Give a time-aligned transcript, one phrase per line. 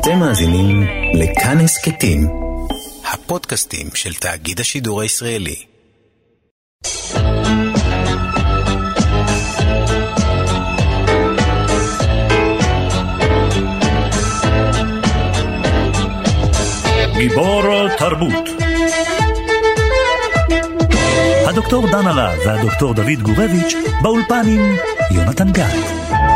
[0.00, 2.28] אתם מאזינים לכאן הסכתים,
[3.12, 5.56] הפודקאסטים של תאגיד השידור הישראלי.
[17.18, 18.48] גיבור תרבות
[21.46, 24.76] הדוקטור דן הרב והדוקטור דוד גורביץ' באולפן עם
[25.10, 26.35] יונתן גת.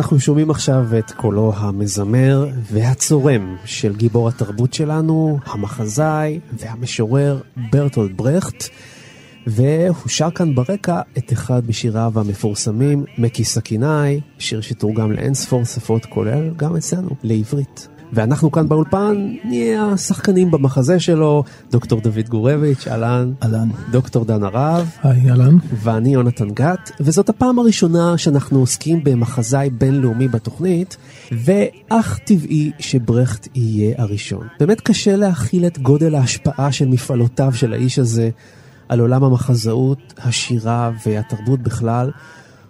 [0.00, 8.68] אנחנו שומעים עכשיו את קולו המזמר והצורם של גיבור התרבות שלנו, המחזאי והמשורר ברטולד ברכט.
[9.46, 16.04] והוא שר כאן ברקע את אחד משיריו המפורסמים, מקי סכינאי, שיר שתורגם לאין ספור שפות,
[16.04, 17.88] כולל גם אצלנו, לעברית.
[18.12, 23.32] ואנחנו כאן באולפן נהיה השחקנים במחזה שלו, דוקטור דוד גורביץ', אהלן.
[23.42, 23.68] אהלן.
[23.90, 24.90] דוקטור דן הרב.
[25.02, 25.56] היי, אהלן.
[25.72, 30.96] ואני יונתן גת, וזאת הפעם הראשונה שאנחנו עוסקים במחזאי בינלאומי בתוכנית,
[31.32, 34.46] ואך טבעי שברכט יהיה הראשון.
[34.60, 38.30] באמת קשה להכיל את גודל ההשפעה של מפעלותיו של האיש הזה
[38.88, 42.10] על עולם המחזאות, השירה והתרבות בכלל.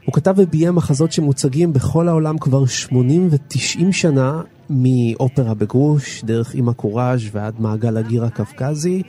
[0.04, 4.40] הוא כתב וביים מחזות שמוצגים בכל העולם כבר 80 ו-90 שנה,
[4.70, 9.02] מאופרה בגרוש, דרך אימא קוראז' ועד מעגל הגיר הקווקזי.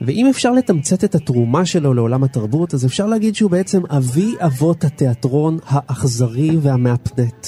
[0.00, 4.84] ואם אפשר לתמצת את התרומה שלו לעולם התרבות, אז אפשר להגיד שהוא בעצם אבי אבות
[4.84, 7.46] התיאטרון האכזרי והמאפנט.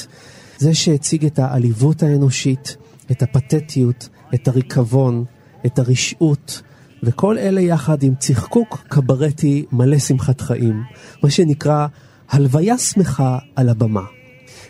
[0.59, 2.77] זה שהציג את העליבות האנושית,
[3.11, 5.25] את הפתטיות, את הריקבון,
[5.67, 6.62] את הרשעות,
[7.03, 10.83] וכל אלה יחד עם צחקוק קברטי מלא שמחת חיים,
[11.23, 11.87] מה שנקרא
[12.31, 14.16] הלוויה שמחה על הבמה.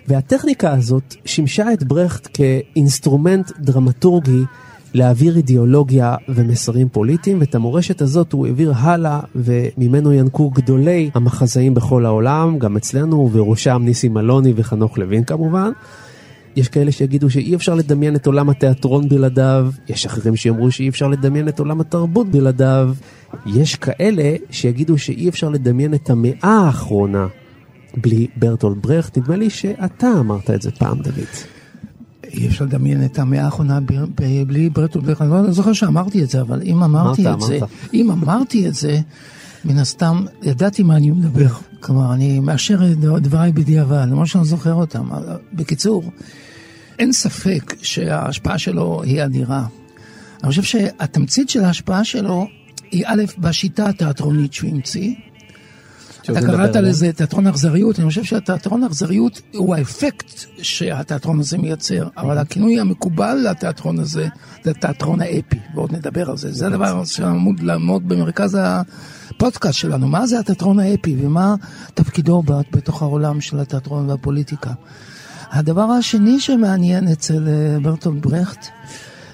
[0.08, 4.42] והטכניקה הזאת שימשה את ברכט כאינסטרומנט דרמטורגי
[4.94, 12.06] להעביר אידיאולוגיה ומסרים פוליטיים, ואת המורשת הזאת הוא העביר הלאה, וממנו ינקו גדולי המחזאים בכל
[12.06, 15.70] העולם, גם אצלנו, ובראשם ניסים אלוני וחנוך לוין כמובן.
[16.56, 21.08] יש כאלה שיגידו שאי אפשר לדמיין את עולם התיאטרון בלעדיו, יש אחרים שיאמרו שאי אפשר
[21.08, 22.90] לדמיין את עולם התרבות בלעדיו,
[23.46, 27.26] יש כאלה שיגידו שאי אפשר לדמיין את המאה האחרונה
[27.96, 31.14] בלי ברטולד ברכט, נדמה לי שאתה אמרת את זה פעם, דוד.
[32.24, 33.78] אי אפשר לדמיין את המאה האחרונה
[34.46, 37.46] בלי ברטולד ברכט, אני לא זוכר שאמרתי את זה, אבל אם אמרתי אמרת, את.
[37.46, 37.58] זה,
[37.94, 39.00] אם אמרתי את זה,
[39.64, 41.48] מן הסתם ידעתי מה אני מדבר.
[41.80, 45.08] כלומר, אני מאשר את דבריי בדיעבד, למרות שאני לא זוכר אותם.
[45.52, 46.10] בקיצור,
[46.98, 49.66] אין ספק שההשפעה שלו היא אדירה.
[50.42, 52.46] אני חושב שהתמצית של ההשפעה שלו
[52.90, 55.14] היא א', בשיטה התיאטרונית שהוא המציא,
[56.30, 60.32] אתה קראת לזה תיאטרון אכזריות, אני חושב שהתיאטרון אכזריות הוא האפקט
[60.62, 64.28] שהתיאטרון הזה מייצר, אבל הכינוי המקובל לתיאטרון הזה
[64.64, 66.52] זה התיאטרון האפי, ועוד נדבר על זה.
[66.52, 71.54] זה הדבר שעמוד לעמוד במרכז הפודקאסט שלנו, מה זה התיאטרון האפי ומה
[71.94, 74.72] תפקידו בתוך העולם של התיאטרון והפוליטיקה.
[75.50, 78.66] הדבר השני שמעניין אצל אה, ברטולט ברכט,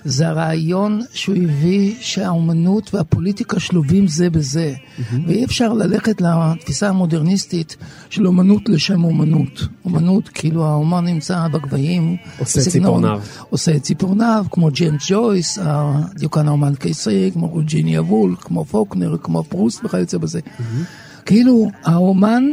[0.05, 4.75] זה הרעיון שהוא הביא שהאומנות והפוליטיקה שלובים זה בזה.
[4.75, 5.15] Mm-hmm.
[5.27, 7.77] ואי אפשר ללכת לתפיסה המודרניסטית
[8.11, 9.69] של אומנות לשם אומנות.
[9.85, 12.17] אומנות, כאילו האומן נמצא בגבהים.
[12.39, 13.21] עושה ציפורניו.
[13.51, 19.85] עושה ציפורניו, כמו ג'יימס ג'ויס, הדיוקן האומן קיסרי, כמו וירג'יניה וולף, כמו פוקנר, כמו פרוסט
[19.85, 20.41] וכיוצא בזה.
[20.41, 21.23] Mm-hmm.
[21.27, 22.45] כאילו, האומן...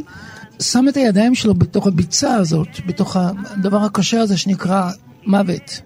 [0.61, 4.91] שם את הידיים שלו בתוך הביצה הזאת, בתוך הדבר הקשה הזה שנקרא
[5.25, 5.81] מוות,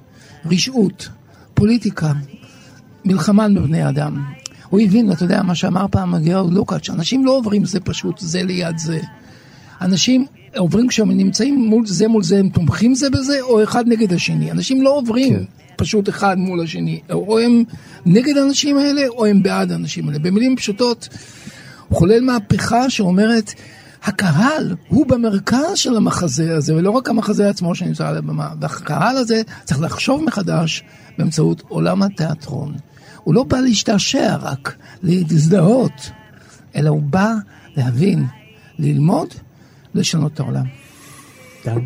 [0.45, 1.09] רשעות.
[1.53, 2.11] פוליטיקה,
[3.05, 4.23] מלחמה בבני אדם.
[4.69, 8.44] הוא הבין, אתה יודע, מה שאמר פעם גאורג לוקאץ', אנשים לא עוברים זה פשוט, זה
[8.44, 9.00] ליד זה.
[9.81, 10.25] אנשים
[10.57, 14.51] עוברים כשהם נמצאים מול זה מול זה, הם תומכים זה בזה, או אחד נגד השני.
[14.51, 15.44] אנשים לא עוברים כן.
[15.75, 17.01] פשוט אחד מול השני.
[17.11, 17.63] או הם
[18.06, 20.19] נגד האנשים האלה, או הם בעד האנשים האלה.
[20.19, 21.09] במילים פשוטות,
[21.89, 23.53] הוא חולל מהפכה שאומרת,
[24.03, 28.49] הקהל הוא במרכז של המחזה הזה, ולא רק המחזה עצמו שנמצא על הבמה.
[28.59, 30.83] והקהל הזה צריך לחשוב מחדש
[31.18, 32.74] באמצעות עולם התיאטרון.
[33.24, 36.12] הוא לא בא להשתעשע רק, להזדהות
[36.75, 37.33] אלא הוא בא
[37.77, 38.25] להבין,
[38.80, 39.27] ללמוד,
[39.95, 40.65] לשנות את העולם.
[41.65, 41.80] דן?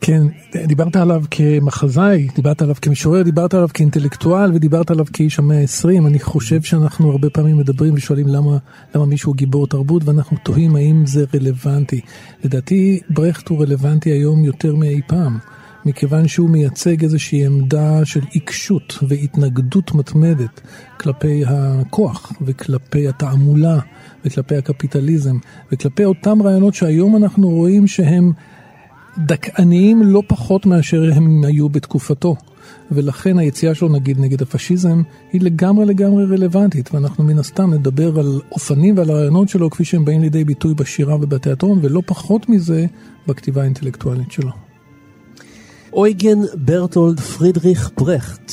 [0.00, 0.22] כן,
[0.66, 6.06] דיברת עליו כמחזאי, דיברת עליו כמשורר, דיברת עליו כאינטלקטואל ודיברת עליו כאיש המאה ה-20.
[6.06, 8.58] אני חושב שאנחנו הרבה פעמים מדברים ושואלים למה,
[8.94, 12.00] למה מישהו גיבור תרבות ואנחנו תוהים האם זה רלוונטי.
[12.44, 15.38] לדעתי ברכט הוא רלוונטי היום יותר מאי פעם.
[15.84, 20.60] מכיוון שהוא מייצג איזושהי עמדה של עיקשות והתנגדות מתמדת
[21.00, 23.78] כלפי הכוח וכלפי התעמולה
[24.24, 25.36] וכלפי הקפיטליזם
[25.72, 28.32] וכלפי אותם רעיונות שהיום אנחנו רואים שהם
[29.18, 32.36] דכאניים לא פחות מאשר הם היו בתקופתו.
[32.92, 38.40] ולכן היציאה שלו נגיד נגד הפשיזם היא לגמרי לגמרי רלוונטית ואנחנו מן הסתם נדבר על
[38.52, 42.86] אופנים ועל הרעיונות שלו כפי שהם באים לידי ביטוי בשירה ובתיאטרון ולא פחות מזה
[43.26, 44.69] בכתיבה האינטלקטואלית שלו.
[45.92, 48.52] אויגן ברטולד פרידריך ברכט,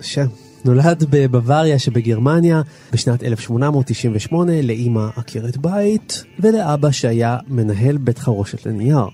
[0.00, 0.26] שם.
[0.64, 9.06] נולד בבוואריה שבגרמניה בשנת 1898 לאימא עקרת בית ולאבא שהיה מנהל בית חרושת לנייר.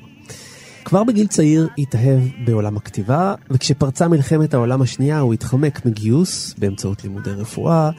[0.85, 7.31] כבר בגיל צעיר התאהב בעולם הכתיבה, וכשפרצה מלחמת העולם השנייה הוא התחמק מגיוס באמצעות לימודי
[7.31, 7.91] רפואה,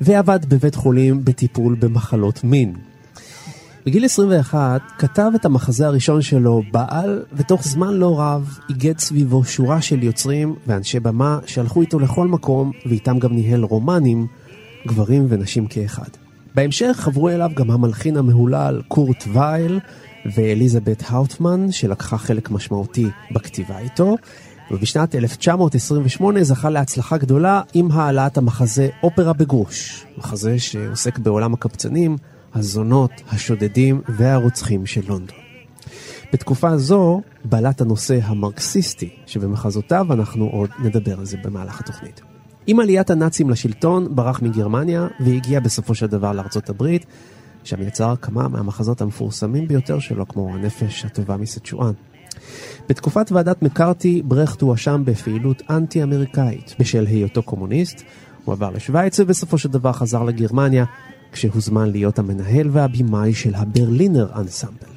[0.00, 2.74] ועבד בבית חולים בטיפול במחלות מין.
[3.86, 9.82] בגיל 21 כתב את המחזה הראשון שלו, בעל, ותוך זמן לא רב איגד סביבו שורה
[9.82, 14.26] של יוצרים ואנשי במה שהלכו איתו לכל מקום, ואיתם גם ניהל רומנים,
[14.86, 16.08] גברים ונשים כאחד.
[16.54, 19.80] בהמשך חברו אליו גם המלחין המהולל קורט וייל
[20.34, 24.16] ואליזבת האוטמן, שלקחה חלק משמעותי בכתיבה איתו,
[24.70, 32.16] ובשנת 1928 זכה להצלחה גדולה עם העלאת המחזה אופרה בגרוש, מחזה שעוסק בעולם הקבצנים,
[32.56, 35.38] הזונות, השודדים והרוצחים של לונדון.
[36.32, 42.20] בתקופה זו בלט הנושא המרקסיסטי, שבמחזותיו אנחנו עוד נדבר על זה במהלך התוכנית.
[42.66, 47.06] עם עליית הנאצים לשלטון ברח מגרמניה והגיע בסופו של דבר לארצות הברית,
[47.64, 51.92] שם יצר כמה מהמחזות המפורסמים ביותר שלו, כמו הנפש הטובה מסצ'ואן.
[52.88, 58.02] בתקופת ועדת מקארתי, ברכט הואשם בפעילות אנטי-אמריקאית בשל היותו קומוניסט.
[58.44, 60.84] הוא עבר לשוויץ ובסופו של דבר חזר לגרמניה,
[61.32, 64.96] כשהוזמן להיות המנהל והבימאי של הברלינר אנסמבל.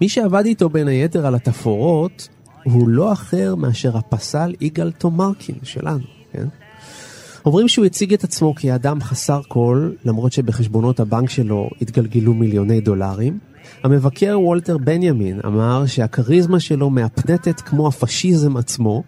[0.00, 2.28] מי שעבד איתו בין היתר על התפאורות
[2.64, 6.46] הוא לא אחר מאשר הפסל יגאל תומרקין שלנו, כן?
[7.46, 13.38] אומרים שהוא הציג את עצמו כאדם חסר כל, למרות שבחשבונות הבנק שלו התגלגלו מיליוני דולרים.
[13.82, 19.02] המבקר וולטר בנימין אמר שהכריזמה שלו מהפנטת כמו הפשיזם עצמו.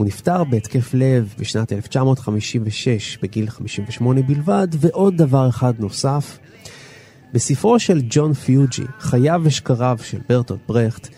[0.00, 6.38] הוא נפטר בהתקף לב בשנת 1956 בגיל 58 בלבד, ועוד דבר אחד נוסף.
[7.32, 11.08] בספרו של ג'ון פיוג'י, חייו ושקריו של ברטוט ברכט,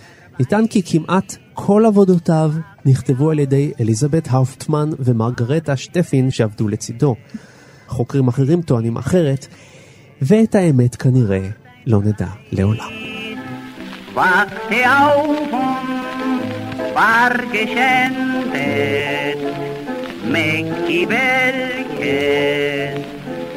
[0.41, 2.53] נטען כי כמעט כל עבודותיו
[2.85, 7.17] נכתבו על ידי אליזבת האופטמן ומרגרטה שטפין שעבדו לצידו.
[7.87, 9.47] חוקרים אחרים טוענים אחרת,
[10.23, 11.49] ואת האמת כנראה
[11.87, 12.89] לא נדע לעולם.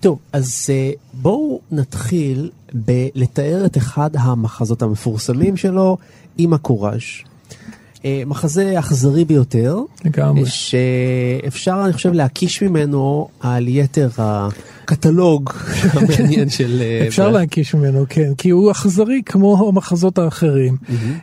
[0.01, 5.97] טוב, אז uh, בואו נתחיל בלתאר את אחד המחזות המפורסמים שלו
[6.39, 7.30] עם הקוראז'.
[8.01, 9.79] Uh, מחזה אכזרי ביותר.
[10.05, 10.43] לגמרי.
[10.47, 15.51] שאפשר, אני חושב, להקיש ממנו על יתר הקטלוג
[15.93, 16.83] המעניין של...
[17.05, 17.31] Uh, אפשר.
[17.31, 20.77] להקיש ממנו, כן, כי הוא אכזרי כמו המחזות האחרים.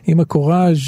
[0.06, 0.78] עם הקוראז',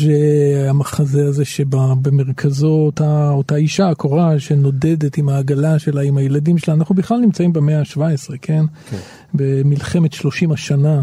[0.68, 6.74] המחזה הזה שבמרכזו אותה, אותה אישה, הקוראז', שנודדת עם העגלה שלה, עם הילדים שלה.
[6.74, 8.64] אנחנו בכלל נמצאים במאה ה-17, כן?
[8.90, 8.96] כן.
[9.34, 11.02] במלחמת 30 השנה.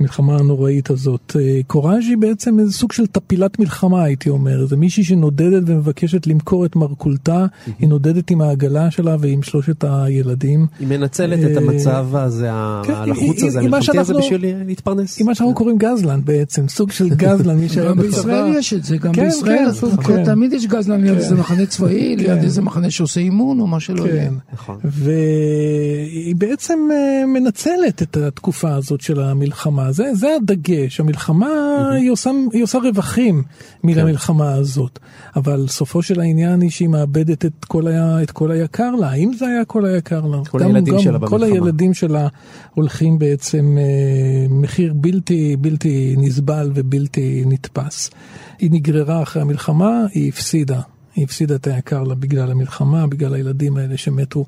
[0.00, 1.36] המלחמה הנוראית הזאת.
[1.40, 6.26] אה, קוראז' היא בעצם איזה סוג של טפילת מלחמה הייתי אומר, זה מישהי שנודדת ומבקשת
[6.26, 7.46] למכור את מרכולתה,
[7.78, 10.66] היא נודדת עם העגלה שלה ועם שלושת הילדים.
[10.80, 12.50] היא מנצלת את אה, המצב הזה,
[12.84, 15.20] כן, הלחוץ הזה, המלחמתי הזה בשביל להתפרנס.
[15.20, 18.02] עם מה שאנחנו קוראים גזלן בעצם, סוג של גזלן, מי שהיה בצבא.
[18.02, 19.68] גם בישראל יש את זה, גם כן, בישראל,
[20.06, 23.80] כן, תמיד יש גזלן ליד איזה מחנה צבאי, ליד איזה מחנה שעושה אימון או מה
[23.80, 24.30] שלא יהיה.
[24.52, 24.78] נכון.
[24.84, 29.83] והיא בעצם אה, מנצלת את התקופה הזאת של המלחמה.
[29.92, 31.94] זה, זה הדגש, המלחמה mm-hmm.
[31.94, 33.42] היא, עושה, היא עושה רווחים
[33.84, 34.60] מלמלחמה כן.
[34.60, 34.98] הזאת,
[35.36, 39.32] אבל סופו של העניין היא שהיא מאבדת את כל, ה, את כל היקר לה, האם
[39.32, 40.38] זה היה כל היקר לה?
[40.50, 41.38] כל גם, הילדים גם, שלה במלחמה.
[41.38, 42.28] כל הילדים שלה
[42.74, 48.10] הולכים בעצם אה, מחיר בלתי, בלתי נסבל ובלתי נתפס.
[48.58, 50.80] היא נגררה אחרי המלחמה, היא הפסידה.
[51.14, 54.44] היא הפסידה את היקר לה בגלל המלחמה, בגלל הילדים האלה שמתו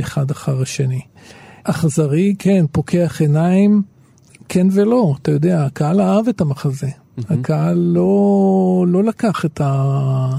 [0.00, 1.00] אחד אחר השני.
[1.64, 3.82] אכזרי, כן, פוקח עיניים,
[4.48, 6.86] כן ולא, אתה יודע, הקהל אהב את המחזה.
[6.86, 7.34] Mm-hmm.
[7.34, 10.36] הקהל לא, לא לקח את, ה,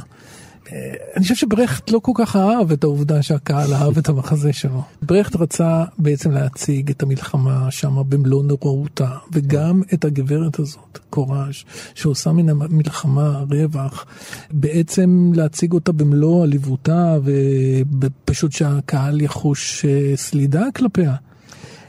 [1.15, 4.81] אני חושב שברכט לא כל כך אהב את העובדה שהקהל אהב את המחזה שלו.
[5.01, 11.53] ברכט רצה בעצם להציג את המלחמה שם במלוא נוראותה, וגם את הגברת הזאת, קוראז',
[11.95, 14.05] שעושה מן המלחמה רווח,
[14.51, 17.17] בעצם להציג אותה במלוא עליבותה,
[18.01, 21.15] ופשוט שהקהל יחוש אה, סלידה כלפיה.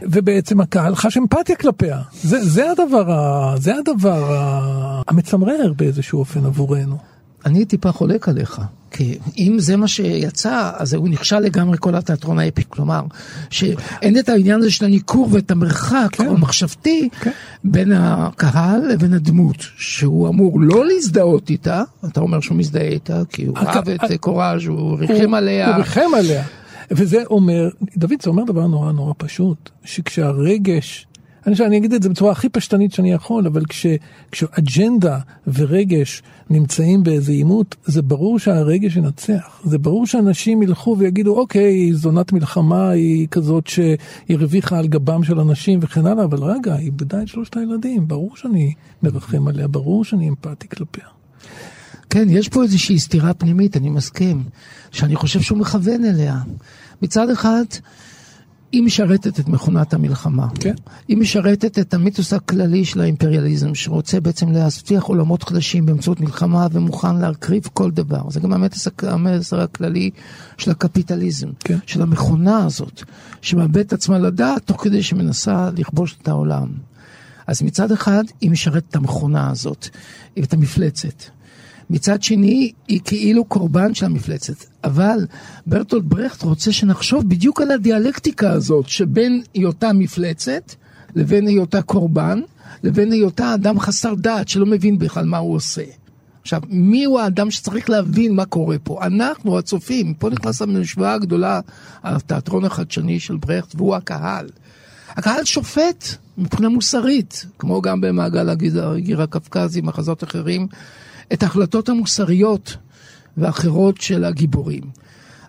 [0.03, 2.01] ובעצם הקהל חש אמפתיה כלפיה.
[2.23, 6.99] זה, זה הדבר, ה, זה הדבר ה, המצמרר באיזשהו אופן עבורנו.
[7.47, 8.61] אני טיפה חולק עליך.
[8.91, 12.63] כי אם זה מה שיצא, אז הוא נכשל לגמרי כל התיאטרון האפי.
[12.69, 13.03] כלומר,
[13.51, 16.29] שאין את העניין הזה של הניכור ואת המרחק כן.
[16.29, 17.31] המחשבתי כן.
[17.65, 23.47] בין הקהל לבין הדמות, שהוא אמור לא להזדהות איתה, אתה אומר שהוא מזדהה איתה, כי
[23.47, 25.69] הוא אהב את קוראז', הוא ריחם עליה.
[25.69, 26.45] הוא ריחם עליה.
[26.91, 31.07] וזה אומר, דוד, זה אומר דבר נורא נורא פשוט, שכשהרגש
[31.47, 33.87] אני, חושב, אני אגיד את זה בצורה הכי פשטנית שאני יכול, אבל כש,
[34.33, 39.61] כשאג'נדה ורגש נמצאים באיזה עימות, זה ברור שהרגש ינצח.
[39.65, 43.97] זה ברור שאנשים ילכו ויגידו, אוקיי, זונת מלחמה היא כזאת שהיא
[44.31, 48.37] הרוויחה על גבם של אנשים וכן הלאה, אבל רגע, היא איבדה את שלושת הילדים, ברור
[48.37, 51.05] שאני מרחם עליה, ברור שאני אמפתי כלפיה.
[52.11, 54.43] כן, יש פה איזושהי סתירה פנימית, אני מסכים,
[54.91, 56.37] שאני חושב שהוא מכוון אליה.
[57.03, 57.65] מצד אחד,
[58.73, 60.49] היא משרתת את מכונת המלחמה.
[60.61, 60.75] כן.
[61.09, 67.17] היא משרתת את המיתוס הכללי של האימפריאליזם, שרוצה בעצם להבטיח עולמות חדשים באמצעות מלחמה ומוכן
[67.17, 68.31] להקריב כל דבר.
[68.31, 68.53] זה גם
[69.03, 70.11] המסר הכללי
[70.59, 71.79] של הקפיטליזם, כן.
[71.87, 73.03] של המכונה הזאת,
[73.41, 76.69] שמאבדת עצמה לדעת תוך כדי שמנסה לכבוש את העולם.
[77.47, 79.89] אז מצד אחד היא משרתת את המכונה הזאת,
[80.39, 81.23] את המפלצת.
[81.91, 84.65] מצד שני, היא כאילו קורבן של המפלצת.
[84.85, 85.27] אבל
[85.67, 90.75] ברטולד ברכט רוצה שנחשוב בדיוק על הדיאלקטיקה הזאת שבין היותה מפלצת
[91.15, 92.41] לבין היותה קורבן,
[92.83, 95.83] לבין היותה אדם חסר דעת שלא מבין בכלל מה הוא עושה.
[96.43, 99.07] עכשיו, מי הוא האדם שצריך להבין מה קורה פה?
[99.07, 101.61] אנחנו, הצופים, פה נכנס המשוואה הגדולה,
[102.03, 104.49] התיאטרון החדשני של ברכט, והוא הקהל.
[105.09, 106.05] הקהל שופט
[106.39, 110.67] מבחינה מוסרית, כמו גם במעגל הגיר הקווקזי, מחזות אחרים,
[111.33, 112.77] את ההחלטות המוסריות
[113.37, 114.83] ואחרות של הגיבורים.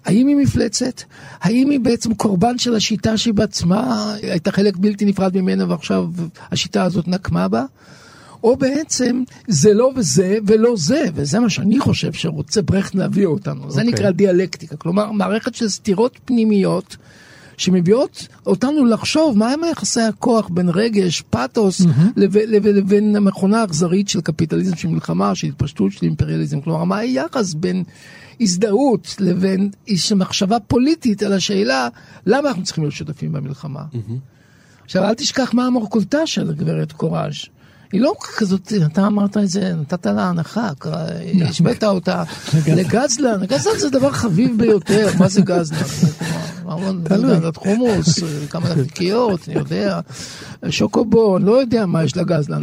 [0.06, 1.02] האם היא מפלצת?
[1.42, 6.06] האם היא בעצם קורבן של השיטה שהיא בעצמה הייתה חלק בלתי נפרד ממנה ועכשיו
[6.52, 7.66] השיטה הזאת נקמה בה?
[8.44, 13.64] או בעצם זה לא וזה ולא זה, וזה מה שאני חושב שרוצה ברכט להביא אותנו.
[13.64, 13.70] Okay.
[13.70, 13.94] זה אוקיי.
[13.94, 16.98] נקרא דיאלקטיקה, כלומר מערכת של סתירות פנימיות
[17.62, 22.02] שמביאות אותנו לחשוב מהם יחסי הכוח בין רגש, פאתוס, mm-hmm.
[22.16, 26.62] לב, לב, לבין המכונה האכזרית של קפיטליזם, של מלחמה, של התפשטות, של אימפריאליזם.
[26.62, 27.84] כלומר, מה היחס בין
[28.42, 31.88] הזדהות לבין איש מחשבה פוליטית על השאלה
[32.26, 33.84] למה אנחנו צריכים להיות שותפים במלחמה.
[33.94, 34.86] Mm-hmm.
[34.86, 37.34] עכשיו, אל תשכח מה המורכולתה של הגברת קוראז'.
[37.92, 40.70] היא לא כזאת, אתה אמרת את זה, נתת לה הנחה,
[41.46, 42.24] השווית אותה
[42.68, 45.78] לגזלן, גזלן זה דבר חביב ביותר, מה זה גזלן?
[47.04, 48.20] גזלן חומוס,
[48.50, 50.00] כמה נקניקיות, אני יודע,
[50.70, 52.62] שוקובון, לא יודע מה יש לגזלן.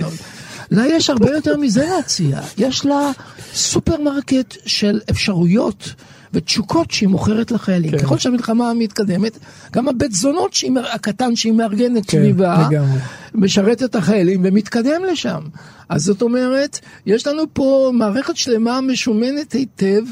[0.70, 3.10] לה יש הרבה יותר מזה להציע, יש לה
[3.54, 5.94] סופרמרקט של אפשרויות.
[6.32, 7.90] ותשוקות שהיא מוכרת לחיילים.
[7.90, 7.98] כן.
[7.98, 9.38] ככל שהמלחמה מתקדמת,
[9.72, 12.98] גם הבית זונות שהיא, הקטן שהיא מארגנת כן, סביבה, לגמרי.
[13.34, 15.40] משרת את החיילים ומתקדם לשם.
[15.88, 20.02] אז זאת אומרת, יש לנו פה מערכת שלמה משומנת היטב.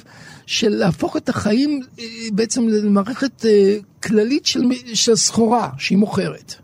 [0.46, 4.60] של להפוך את החיים אה, בעצם למערכת אה, כללית של,
[4.94, 6.54] של סחורה שהיא מוכרת.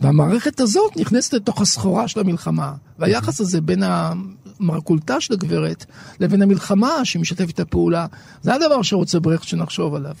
[0.00, 2.72] והמערכת הזאת נכנסת לתוך הסחורה של המלחמה.
[2.98, 5.84] והיחס הזה בין המרקולתה של הגברת
[6.20, 8.06] לבין המלחמה שמשתפת את הפעולה,
[8.42, 10.14] זה הדבר שרוצה ברכט שנחשוב עליו.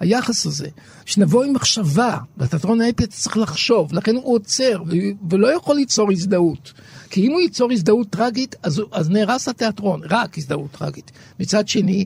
[0.00, 0.68] היחס הזה,
[1.04, 4.82] שנבוא עם מחשבה, בתיאטרון האפי צריך לחשוב, לכן הוא עוצר
[5.30, 6.72] ולא יכול ליצור הזדהות.
[7.10, 11.12] כי אם הוא ייצור הזדהות טרגית, אז, אז נהרס התיאטרון, רק הזדהות טרגית.
[11.40, 12.04] מצד שני,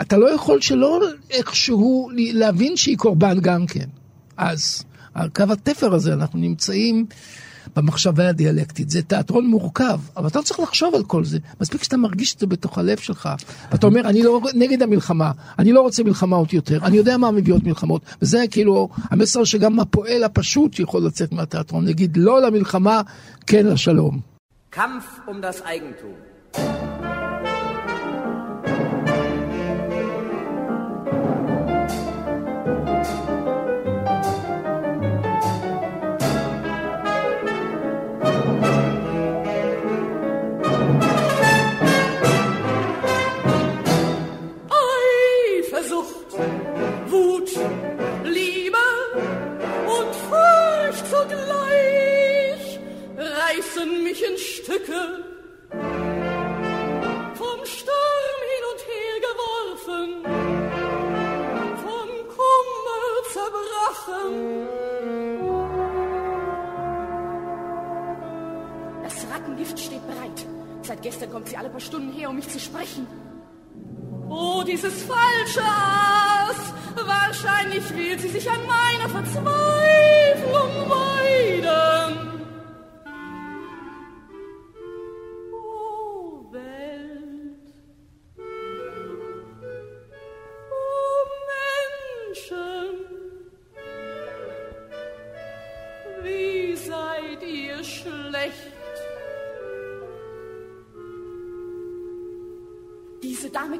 [0.00, 3.86] אתה לא יכול שלא איכשהו להבין שהיא קורבן גם כן.
[4.36, 4.82] אז
[5.16, 7.06] על קו התפר הזה אנחנו נמצאים
[7.76, 8.90] במחשבה הדיאלקטית.
[8.90, 11.38] זה תיאטרון מורכב, אבל אתה לא צריך לחשוב על כל זה.
[11.60, 13.28] מספיק שאתה מרגיש את זה בתוך הלב שלך.
[13.72, 17.64] ואתה אומר, אני לא נגד המלחמה, אני לא רוצה מלחמות יותר, אני יודע מה מביאות
[17.64, 18.02] מלחמות.
[18.22, 23.00] וזה כאילו המסר שגם הפועל הפשוט יכול לצאת מהתיאטרון, להגיד לא למלחמה,
[23.46, 24.20] כן לשלום.
[24.70, 26.95] קמף um das Eigentum.
[53.76, 55.24] zerrissen mich in Stücke,
[57.34, 60.08] vom Sturm hin und her geworfen,
[61.84, 64.32] vom Kummer zerbrochen.
[69.02, 70.46] Das Rattengift steht bereit.
[70.82, 73.06] Seit gestern kommt sie alle paar Stunden her, um mich zu sprechen.
[74.28, 76.72] Oh, dieses falsche Aas!
[76.96, 82.25] Wahrscheinlich will sie sich an meiner Verzweiflung weiden.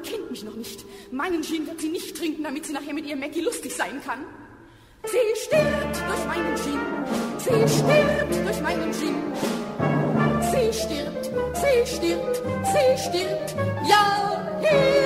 [0.07, 0.85] Kennt mich noch nicht.
[1.11, 4.25] Meinen Gin wird sie nicht trinken, damit sie nachher mit ihrem Mackie lustig sein kann.
[5.03, 6.79] Sie stirbt durch meinen Gin.
[7.37, 9.15] Sie stirbt durch meinen Gin.
[10.51, 13.55] Sie stirbt, sie stirbt, sie stirbt.
[13.87, 14.96] Ja, hier,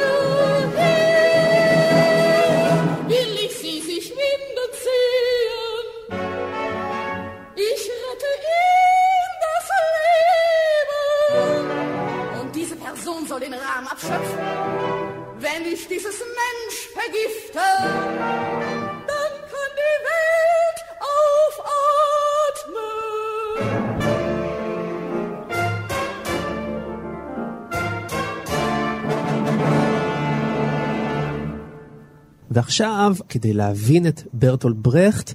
[32.51, 35.33] ועכשיו, כדי להבין את ברטול ברכט,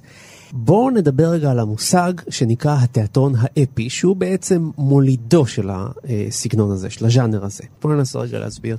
[0.51, 7.05] בואו נדבר רגע על המושג שנקרא התיאטרון האפי, שהוא בעצם מולידו של הסגנון הזה, של
[7.05, 7.63] הז'אנר הזה.
[7.81, 8.77] בואו ננסה רגע להסביר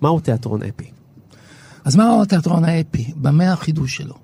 [0.00, 0.90] מהו תיאטרון אפי.
[1.84, 3.12] אז מהו התיאטרון האפי?
[3.16, 4.14] במה החידוש שלו?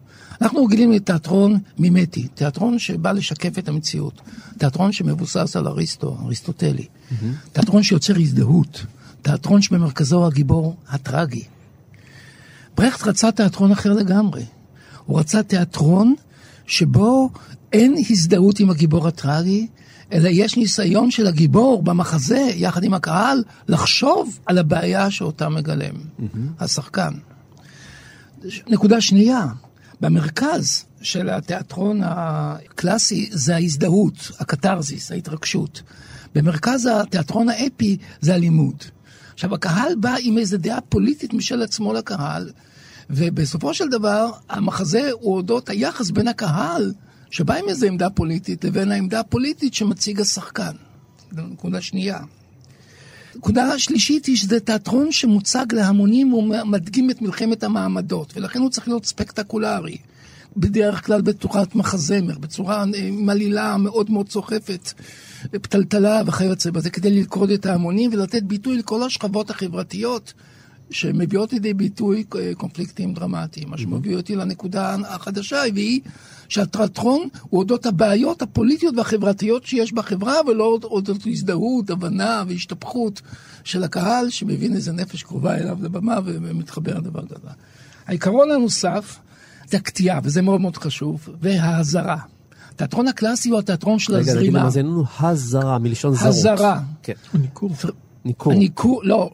[0.41, 4.21] אנחנו רגילים לתיאטרון מימטי, תיאטרון שבא לשקף את המציאות,
[4.59, 7.25] תיאטרון שמבוסס על אריסטו, אריסטוטלי, mm-hmm.
[7.53, 8.87] תיאטרון שיוצר הזדהות,
[9.23, 11.45] תיאטרון שבמרכזו הגיבור הטרגי.
[12.81, 14.45] ברכט רצה תיאטרון אחר לגמרי.
[15.05, 16.15] הוא רצה תיאטרון
[16.67, 17.31] שבו
[17.73, 19.67] אין הזדהות עם הגיבור הטרגי,
[20.13, 26.39] אלא יש ניסיון של הגיבור במחזה, יחד עם הקהל, לחשוב על הבעיה שאותה מגלם mm-hmm.
[26.59, 27.13] השחקן.
[28.67, 29.47] נקודה שנייה,
[30.01, 35.83] במרכז של התיאטרון הקלאסי זה ההזדהות, הקתרזיס, ההתרגשות.
[36.35, 38.85] במרכז התיאטרון האפי זה הלימוד.
[39.35, 42.51] עכשיו, הקהל בא עם איזו דעה פוליטית משל עצמו לקהל,
[43.11, 46.93] ובסופו של דבר, המחזה הוא אודות היחס בין הקהל,
[47.31, 50.73] שבא עם איזו עמדה פוליטית, לבין העמדה הפוליטית שמציג השחקן.
[51.33, 52.19] נקודה שנייה.
[53.37, 59.07] נקודה שלישית היא שזה תיאטרון שמוצג להמונים ומדגים את מלחמת המעמדות, ולכן הוא צריך להיות
[59.07, 59.97] ספקטקולרי.
[60.57, 64.93] בדרך כלל בצורת מחזמר, בצורה עם עלילה מאוד מאוד סוחפת,
[65.51, 70.33] פתלתלה וכיוצא בזה, כדי ללכוד את ההמונים ולתת ביטוי לכל השכבות החברתיות
[70.91, 72.25] שמביאות לידי ביטוי
[72.57, 73.71] קונפליקטים דרמטיים.
[73.71, 76.01] מה שמביא אותי לנקודה החדשה, והיא
[76.49, 83.23] שהתיאטרון הוא אודות הבעיות הפוליטיות והחברתיות שיש בחברה, ולא אודות הזדהות, הבנה והשתפכות
[83.65, 87.49] של הקהל, שמבין איזה נפש קרובה אליו לבמה ומתחבר לדבר כזה.
[88.07, 89.19] העיקרון הנוסף
[89.69, 92.17] זה הקטיעה, וזה מאוד מאוד חשוב, וההזרה.
[92.75, 94.41] התיאטרון הקלאסי הוא התיאטרון של רגע, הזרה, מה.
[94.41, 96.27] רגע, נגיד למאזיננו הזרה, מלשון זרות.
[96.29, 96.81] הזרה.
[97.03, 97.13] כן.
[97.35, 97.71] ניכור.
[98.25, 98.55] ניכור.
[98.55, 99.31] ניכור, לא.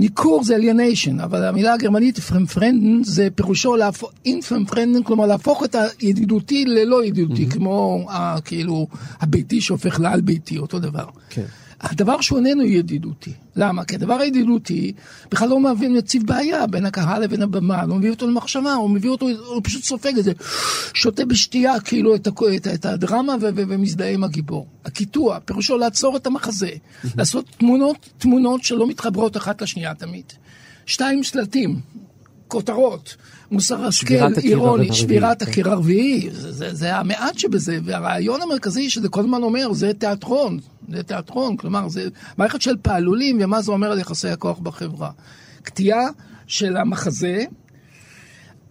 [0.00, 5.76] ניכור זה alienation, אבל המילה הגרמנית verfremden זה פירושו להפוך, ein verfremden, כלומר להפוך את
[5.98, 7.54] הידידותי ללא ידידותי, mm-hmm.
[7.54, 8.86] כמו ה, כאילו
[9.20, 11.04] הביתי שהופך לאל ביתי, אותו דבר.
[11.30, 11.44] כן.
[11.80, 13.32] הדבר שהוא איננו ידידותי.
[13.56, 13.84] למה?
[13.84, 14.92] כי הדבר הידידותי
[15.30, 19.10] בכלל לא מבין, מציב בעיה בין הקהל לבין הבמה, לא מביא אותו למחשבה, הוא מביא
[19.10, 20.32] אותו, הוא פשוט סופג את זה,
[20.94, 24.66] שותה בשתייה כאילו את, את, את הדרמה ו, ו, ומזדהה עם הגיבור.
[24.84, 26.70] הקיטוע, פירושו לעצור את המחזה,
[27.16, 30.24] לעשות תמונות, תמונות שלא מתחברות אחת לשנייה תמיד.
[30.86, 31.80] שתיים שלטים,
[32.48, 33.16] כותרות,
[33.50, 34.14] מוסר השכל,
[34.44, 39.72] אירוני, שבירת הקיר הרביעי, זה, זה, זה המעט שבזה, והרעיון המרכזי שזה כל הזמן אומר,
[39.72, 40.58] זה תיאטרון,
[40.96, 45.10] זה תיאטרון, כלומר, זה מערכת של פעלולים, ומה זה אומר על יחסי הכוח בחברה.
[45.62, 46.08] קטיעה
[46.46, 47.44] של המחזה.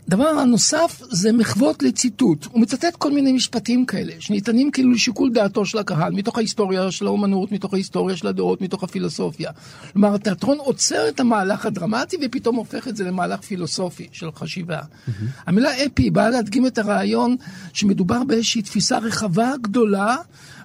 [0.10, 2.46] דבר הנוסף זה מחוות לציטוט.
[2.46, 7.06] הוא מצטט כל מיני משפטים כאלה, שניתנים כאילו לשיקול דעתו של הקהל, מתוך ההיסטוריה של
[7.08, 9.52] האומנות, מתוך ההיסטוריה של הדעות, מתוך הפילוסופיה.
[9.94, 14.80] כלומר, התיאטרון עוצר את המהלך הדרמטי ופתאום הופך את זה למהלך פילוסופי של חשיבה.
[14.80, 15.12] Mm-hmm.
[15.48, 17.36] המילה אפי באה להדגים את הרעיון
[17.74, 20.16] שמדובר באיזושהי תפיסה רחבה, גדולה,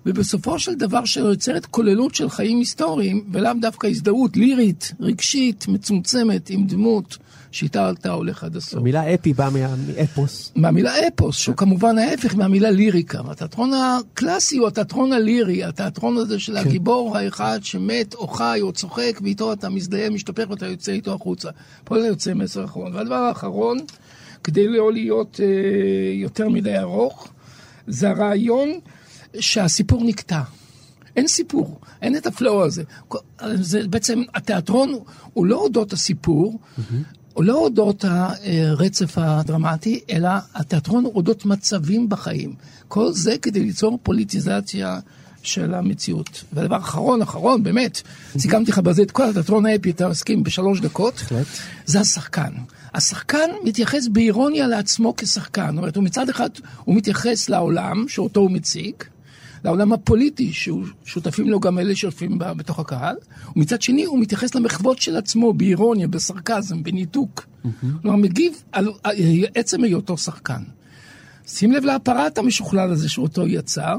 [0.06, 6.66] ובסופו של דבר שיוצרת כוללות של חיים היסטוריים, ולאו דווקא הזדהות לירית, רגשית, מצומצמת, עם
[6.66, 7.18] דמות.
[7.54, 8.74] שאיתה אתה הולך עד הסוף.
[8.74, 10.52] המילה אפי באה מאפוס.
[10.56, 13.20] מהמילה אפוס, שהוא כמובן ההפך מהמילה ליריקה.
[13.30, 16.68] התיאטרון הקלאסי הוא התיאטרון הלירי, התיאטרון הזה של כן.
[16.68, 21.48] הגיבור האחד שמת או חי או צוחק, ואיתו אתה מזדהה, משתפך ואתה יוצא איתו החוצה.
[21.84, 22.94] פה זה יוצא מסר אחרון.
[22.94, 23.78] והדבר האחרון,
[24.44, 27.28] כדי לא להיות אה, יותר מדי ארוך,
[27.86, 28.68] זה הרעיון
[29.40, 30.40] שהסיפור נקטע.
[31.16, 32.82] אין סיפור, אין את הפלואו הזה.
[33.54, 34.94] זה בעצם, התיאטרון
[35.32, 37.23] הוא לא אודות הסיפור, mm-hmm.
[37.38, 42.54] לא אודות הרצף הדרמטי, אלא התיאטרון אודות מצבים בחיים.
[42.88, 44.98] כל זה כדי ליצור פוליטיזציה
[45.42, 46.44] של המציאות.
[46.52, 48.02] והדבר האחרון, אחרון, באמת,
[48.38, 51.22] סיכמתי לך בזה את כל התיאטרון האפי, אתה מסכים בשלוש דקות,
[51.86, 52.50] זה השחקן.
[52.94, 55.66] השחקן מתייחס באירוניה לעצמו כשחקן.
[55.70, 56.50] זאת אומרת, הוא מצד אחד,
[56.84, 58.94] הוא מתייחס לעולם שאותו הוא מציג,
[59.64, 63.16] לעולם הפוליטי, ששותפים לו גם אלה שיושבים בתוך הקהל,
[63.56, 67.46] ומצד שני הוא מתייחס למחוות של עצמו באירוניה, בסרקזם, בניתוק.
[68.02, 68.88] כלומר, מגיב על
[69.54, 70.62] עצם היותו שחקן.
[71.46, 73.96] שים לב לאפרט המשוכלל הזה שאותו יצר,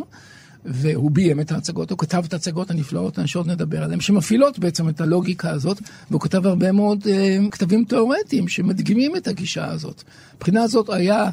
[0.65, 4.89] והוא ביים את ההצגות, הוא כתב את ההצגות הנפלאות, אני שעוד נדבר עליהן, שמפעילות בעצם
[4.89, 10.04] את הלוגיקה הזאת, והוא כתב הרבה מאוד אה, כתבים תיאורטיים שמדגימים את הגישה הזאת.
[10.36, 11.30] מבחינה הזאת היה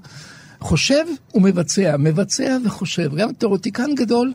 [0.63, 4.33] חושב ומבצע, מבצע וחושב, גם תיאורטיקן גדול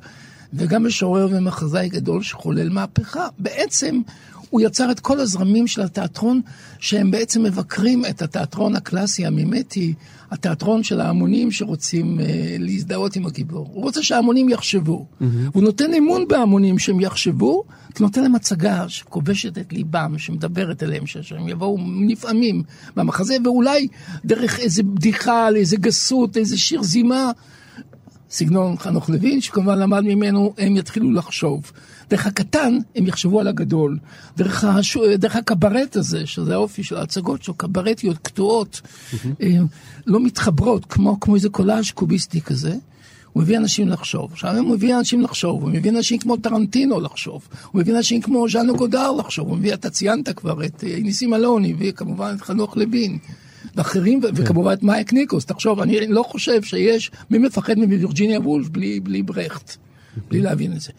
[0.54, 3.28] וגם משורר ומחזאי גדול שחולל מהפכה.
[3.40, 4.02] בעצם
[4.50, 6.42] הוא יצר את כל הזרמים של התיאטרון,
[6.80, 9.94] שהם בעצם מבקרים את התיאטרון הקלאסי המימטי,
[10.32, 13.70] התיאטרון של ההמונים שרוצים אה, להזדהות עם הגיבור.
[13.74, 15.06] הוא רוצה שההמונים יחשבו.
[15.06, 15.26] Mm-hmm.
[15.54, 17.64] הוא נותן אמון בהמונים שהם יחשבו,
[17.96, 22.64] כי נותן להם הצגה שכובשת את ליבם, שמדברת אליהם, שהם יבואו נפעמים
[22.96, 23.88] מהמחזה, ואולי
[24.26, 27.32] דרך איזה בדיחה, איזה גסות, איזה שיר זימה.
[28.30, 31.72] סגנון חנוך לוין, שכמובן למד ממנו, הם יתחילו לחשוב.
[32.10, 33.98] דרך הקטן, הם יחשבו על הגדול.
[34.38, 34.98] דרך, הש...
[34.98, 39.46] דרך הקברט הזה, שזה האופי של ההצגות שלו, קברטיות קטועות, mm-hmm.
[40.08, 42.76] לא מתחברות, כמו, כמו איזה קולאז' קוביסטי כזה.
[43.34, 44.32] הוא מביא אנשים לחשוב.
[44.32, 48.50] עכשיו הוא מביא אנשים לחשוב, הוא מביא אנשים כמו טרנטינו לחשוב, הוא מביא אנשים כמו
[48.50, 52.42] ז'אנו גודר לחשוב, הוא מביא, אתה ציינת כבר את אה, ניסים אלוני, הביא כמובן את
[52.42, 53.18] חנוך לוין.
[53.76, 54.28] ואחרים, כן.
[54.36, 55.46] וכמובן את מייק ניקוס.
[55.46, 59.76] תחשוב, אני לא חושב שיש, מי מפחד מווירג'יניה וולף בלי, בלי ברכט,
[60.30, 60.92] בלי להבין את זה.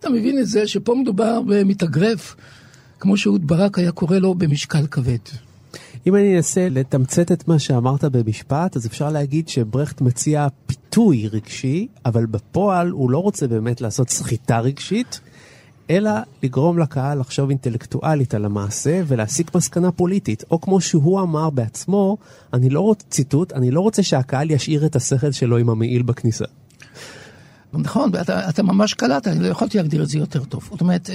[0.00, 2.36] אתה מבין את זה שפה מדובר במתאגרף,
[3.00, 5.18] כמו שאהוד ברק היה קורא לו, במשקל כבד.
[6.06, 11.86] אם אני אנסה לתמצת את מה שאמרת במשפט, אז אפשר להגיד שברכט מציע פיתוי רגשי,
[12.06, 15.20] אבל בפועל הוא לא רוצה באמת לעשות סחיטה רגשית,
[15.90, 16.10] אלא
[16.42, 20.44] לגרום לקהל לחשוב אינטלקטואלית על המעשה ולהסיק מסקנה פוליטית.
[20.50, 22.16] או כמו שהוא אמר בעצמו,
[22.52, 26.44] אני לא רוצה, ציטוט, אני לא רוצה שהקהל ישאיר את השכל שלו עם המעיל בכניסה.
[27.72, 30.68] נכון, אתה, אתה ממש קלט, אני לא יכולתי להגדיר את זה יותר טוב.
[30.70, 31.10] זאת אומרת,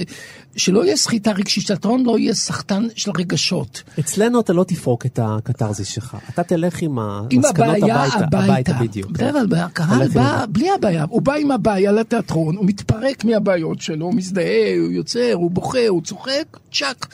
[0.56, 3.82] שלא יהיה סחיטה רגשית, שהתיאטרון לא יהיה סחטן של רגשות.
[3.98, 9.10] אצלנו אתה לא תפרוק את הקתרזיס שלך, אתה תלך עם המסקנות הביתה, הביתה, הביתה בדיוק.
[9.10, 14.06] בדרך כלל הקהל בא בלי הבעיה, הוא בא עם הבעיה לתיאטרון, הוא מתפרק מהבעיות שלו,
[14.06, 17.06] הוא מזדהה, הוא יוצר, הוא בוכה, הוא צוחק, צ'אק.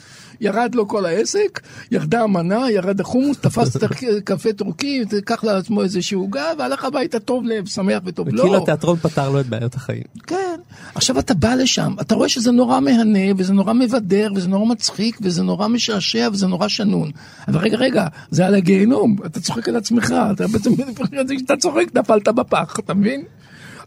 [0.43, 6.15] ירד לו כל העסק, ירדה המנה, ירד החומוס, תפס את הקפה טורקי, לקח לעצמו איזושהי
[6.15, 8.27] עוגה, והלך הביתה טוב לב, שמח וטוב.
[8.29, 8.41] לא.
[8.41, 10.03] וכאילו התיאטרון פתר לו את בעיות החיים.
[10.27, 10.55] כן.
[10.95, 15.17] עכשיו אתה בא לשם, אתה רואה שזה נורא מהנה, וזה נורא מבדר, וזה נורא מצחיק,
[15.21, 17.11] וזה נורא משעשע, וזה נורא שנון.
[17.47, 20.71] אבל רגע, רגע, זה על הגיהנום, אתה צוחק על עצמך, אתה בעצם,
[21.37, 23.23] כשאתה צוחק, נפלת בפח, אתה מבין?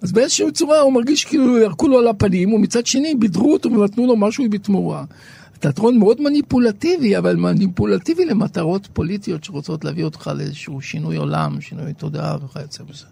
[0.02, 4.06] אז באיזושהי צורה הוא מרגיש כאילו ירקו לו על הפנים, ומצד שני בידרו אותו ונתנו
[4.06, 5.04] לו משהו בתמורה.
[5.56, 12.36] תיאטרון מאוד מניפולטיבי, אבל מניפולטיבי למטרות פוליטיות שרוצות להביא אותך לאיזשהו שינוי עולם, שינוי תודעה
[12.44, 13.06] וכיוצא בזה.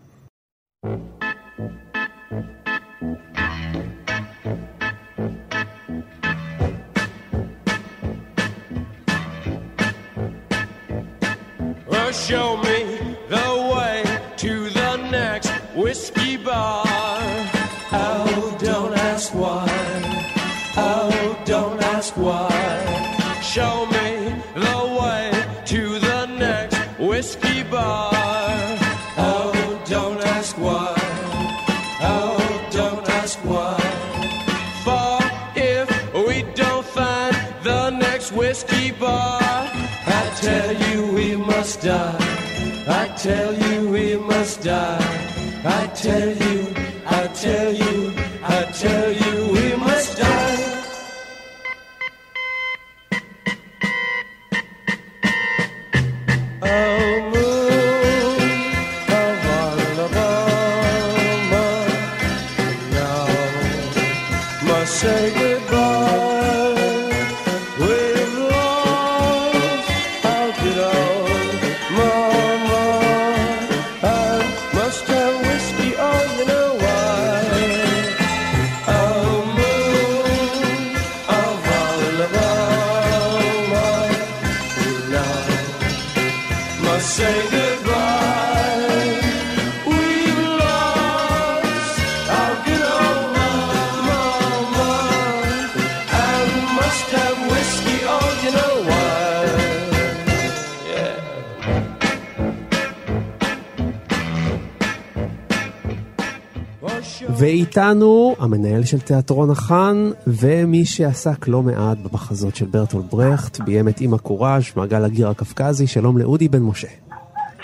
[12.28, 12.78] Show me
[13.28, 13.98] the way
[14.42, 16.83] to the next whiskey bar.
[23.54, 25.30] Show me the way
[25.64, 28.10] to the next whiskey bar.
[29.16, 30.92] Oh, don't ask why.
[32.00, 33.78] Oh, don't ask why.
[34.84, 35.18] For
[35.54, 35.88] if
[36.26, 42.16] we don't find the next whiskey bar, I tell you we must die.
[42.88, 44.98] I tell you we must die.
[45.64, 46.74] I tell you,
[47.06, 48.12] I tell you,
[48.42, 49.23] I tell you.
[107.76, 114.00] ואיתנו המנהל של תיאטרון החאן, ומי שעסק לא מעט במחזות של ברטולד ברכט, ביים את
[114.00, 116.88] אימא קוראז', מעגל הגיר הקווקזי, שלום לאודי בן משה.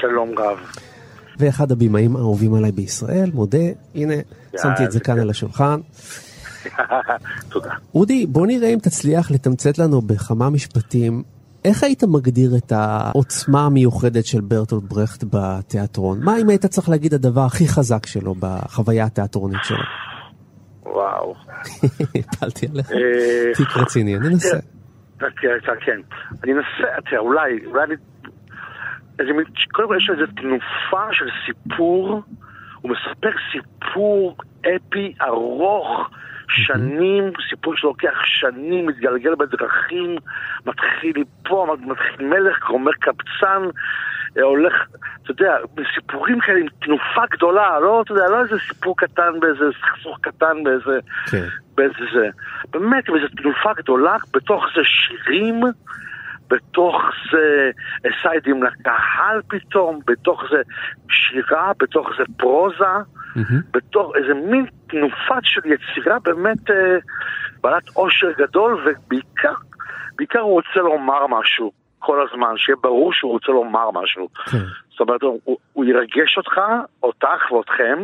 [0.01, 0.59] שלום רב.
[1.39, 3.59] ואחד הבימאים האהובים עליי בישראל, מודה,
[3.95, 4.15] הנה,
[4.63, 5.81] שמתי את זה כאן על השולחן.
[7.53, 7.71] תודה.
[7.95, 11.23] אודי, בוא נראה אם תצליח לתמצת לנו בכמה משפטים
[11.65, 16.19] איך היית מגדיר את העוצמה המיוחדת של ברטולד ברכט בתיאטרון?
[16.25, 19.85] מה אם היית צריך להגיד הדבר הכי חזק שלו בחוויה התיאטרונית שלו?
[20.83, 21.35] וואו.
[22.19, 22.93] הפלתי עליך.
[22.93, 24.57] אה, תיק רציני, אני אנסה.
[25.19, 26.01] כן,
[26.45, 27.95] אני אנסה, תראה, אולי, אולי אני...
[29.73, 32.23] קודם כל יש איזו תנופה של סיפור,
[32.81, 36.11] הוא מספר סיפור אפי ארוך.
[36.53, 40.17] שנים, סיפור שלוקח שנים, מתגלגל בדרכים,
[40.67, 43.63] מתחיל מפה, מתחיל מלך, גומר קבצן,
[44.39, 44.73] אה, הולך,
[45.23, 45.57] אתה יודע,
[45.95, 50.65] סיפורים כאלה עם תנופה גדולה, לא, אתה יודע, לא איזה סיפור קטן באיזה סכסוך קטן
[50.65, 50.99] באיזה,
[51.31, 51.47] כן.
[51.75, 52.29] באיזה זה.
[52.71, 55.61] באמת, עם איזו תנופה גדולה, בתוך זה שירים,
[56.51, 57.71] בתוך זה
[58.23, 60.63] סיידים לקהל פתאום, בתוך זה
[61.11, 62.85] שירה, בתוך זה פרוזה.
[63.37, 63.63] Mm-hmm.
[63.71, 66.99] בתור איזה מין תנופת של יצירה באמת אה,
[67.61, 69.55] בעלת עושר גדול, ובעיקר,
[70.17, 74.29] בעיקר הוא רוצה לומר משהו כל הזמן, שיהיה ברור שהוא רוצה לומר משהו.
[74.51, 74.59] כן.
[74.91, 76.61] זאת אומרת, הוא, הוא ירגש אותך,
[77.03, 77.99] אותך ואותכם,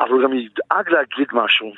[0.00, 1.72] אבל הוא גם ידאג להגיד משהו.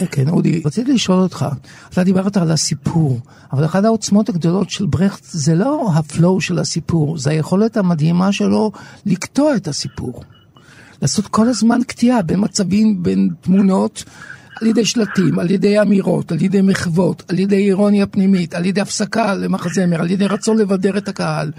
[0.00, 1.44] אה, כן, אודי, רציתי לשאול אותך,
[1.92, 3.18] אתה דיברת על הסיפור,
[3.52, 8.72] אבל אחת העוצמות הגדולות של ברכט זה לא הפלואו של הסיפור, זה היכולת המדהימה שלו
[9.06, 10.22] לקטוע את הסיפור.
[11.02, 14.04] לעשות כל הזמן קטיעה בין מצבים, בין תמונות,
[14.60, 18.80] על ידי שלטים, על ידי אמירות, על ידי מחוות, על ידי אירוניה פנימית, על ידי
[18.80, 21.50] הפסקה למחזמר, על ידי רצון לבדר את הקהל.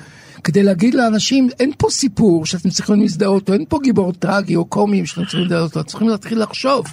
[0.43, 4.65] כדי להגיד לאנשים, אין פה סיפור שאתם צריכים להזדהות, או אין פה גיבור טרגי או
[4.65, 6.86] קומי שאתם צריכים להזדהות, אתם צריכים להתחיל לחשוב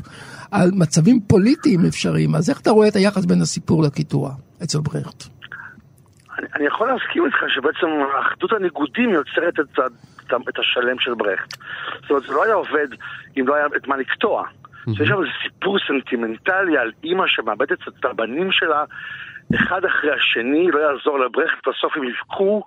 [0.50, 2.34] על מצבים פוליטיים אפשריים.
[2.34, 4.30] אז איך אתה רואה את היחס בין הסיפור לקיטוע
[4.62, 5.24] אצל ברכט?
[6.38, 7.86] אני, אני יכול להסכים איתך שבעצם
[8.20, 9.78] אחדות הניגודים יוצרת את,
[10.48, 11.56] את השלם של ברכט.
[12.00, 12.88] זאת אומרת, זה לא היה עובד
[13.36, 14.44] אם לא היה את מה לקטוע.
[14.88, 18.84] יש שם איזה סיפור סנטימנטלי על אימא שמאבדת את הבנים שלה
[19.54, 22.62] אחד אחרי השני, לא יעזור לברכט, בסוף הם יבכו.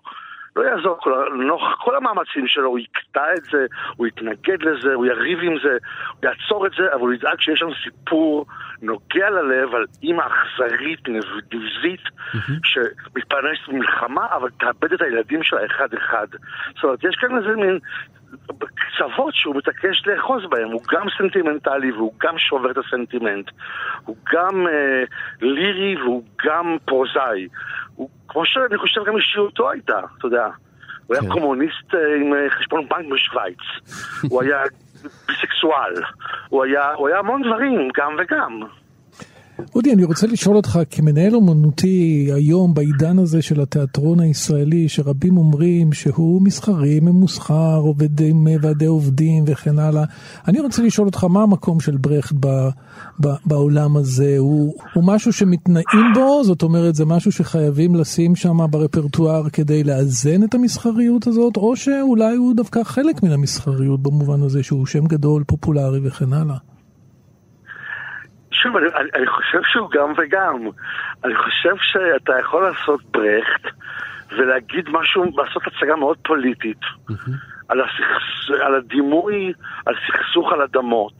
[0.56, 1.00] לא יעזור,
[1.48, 5.78] נוכח כל המאמצים שלו, הוא יקטע את זה, הוא יתנגד לזה, הוא יריב עם זה,
[6.08, 8.46] הוא יעצור את זה, אבל הוא ידאג שיש לנו סיפור
[8.82, 12.04] נוגע ללב על אימא אכזרית, נבזית,
[12.64, 16.28] שמתפרנסת במלחמה, אבל תאבד את הילדים שלה אחד-אחד.
[16.76, 17.80] זאת אומרת, יש כאן איזה מין
[18.98, 23.52] קצוות שהוא מתעקש לאחוז בהם, הוא גם סנטימנטלי והוא גם שובר את הסנטימנט,
[24.06, 25.04] הוא גם אה,
[25.42, 27.48] לירי והוא גם פרוזאי.
[27.96, 30.48] הוא, כמו שאני חושב גם אישיותו הייתה, אתה יודע.
[31.08, 31.30] הוא היה כן.
[31.30, 33.60] קומוניסט אה, עם אה, חשבון בנק בשוויץ.
[34.30, 34.64] הוא היה
[35.28, 35.94] ביסקסואל.
[36.50, 38.62] הוא היה, הוא היה המון דברים, גם וגם.
[39.76, 45.94] אודי, אני רוצה לשאול אותך, כמנהל אומנותי היום בעידן הזה של התיאטרון הישראלי, שרבים אומרים
[45.94, 50.04] שהוא מסחרי, ממוסחר, עובד עם ועדי עובדים וכן הלאה,
[50.48, 52.48] אני רוצה לשאול אותך, מה המקום של ברכט ב,
[53.22, 54.36] ב, בעולם הזה?
[54.38, 56.44] הוא, הוא משהו שמתנאים בו?
[56.44, 62.36] זאת אומרת, זה משהו שחייבים לשים שם ברפרטואר כדי לאזן את המסחריות הזאת, או שאולי
[62.36, 66.77] הוא דווקא חלק מן המסחריות במובן הזה שהוא שם גדול, פופולרי וכן הלאה?
[68.64, 70.70] שוב, אני, אני, אני חושב שהוא גם וגם.
[71.24, 73.72] אני חושב שאתה יכול לעשות ברכט
[74.30, 77.32] ולהגיד משהו, לעשות הצגה מאוד פוליטית mm-hmm.
[77.70, 79.54] על, הסכס, על הדימוי,
[79.86, 81.14] על סכסוך על אדמות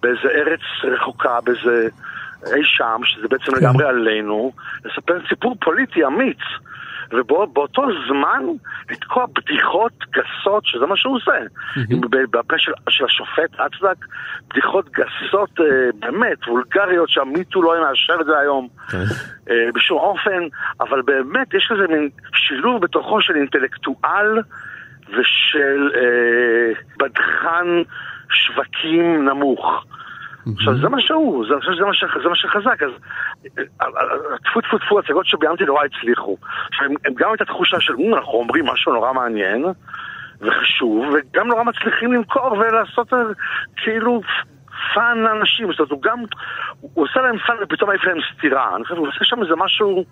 [0.00, 1.88] באיזה ארץ רחוקה, באיזה
[2.54, 3.56] אי שם, שזה בעצם כן.
[3.56, 4.52] לגמרי עלינו,
[4.84, 6.38] לספר סיפור פוליטי אמיץ.
[7.12, 8.42] ובאותו זמן
[8.90, 11.32] לתקוע בדיחות גסות, שזה מה שהוא עושה.
[12.30, 14.06] בפה של, של השופט אצדק,
[14.50, 15.64] בדיחות גסות אה,
[15.98, 18.98] באמת, וולגריות, שהמיטו לא היה מאשר את זה היום כן.
[19.50, 20.42] אה, בשום אופן,
[20.80, 24.38] אבל באמת יש איזה מין שילוב בתוכו של אינטלקטואל
[25.08, 27.82] ושל אה, בדחן
[28.30, 29.84] שווקים נמוך.
[30.52, 32.90] עכשיו, זה מה שהוא, אני חושב שזה מה שחזק, אז
[34.44, 36.36] טפו טפו טפו, הצגות שביימתי נורא הצליחו.
[36.70, 39.64] עכשיו, גם הייתה תחושה של, אנחנו אומרים משהו נורא מעניין
[40.40, 43.12] וחשוב, וגם נורא מצליחים למכור ולעשות
[43.76, 44.20] כאילו
[44.94, 46.18] fun לאנשים, זאת אומרת, הוא גם,
[46.80, 48.76] הוא עושה להם fun ופתאום העיף להם סטירה.
[48.76, 50.04] אני חושב, הוא עושה שם איזה משהו,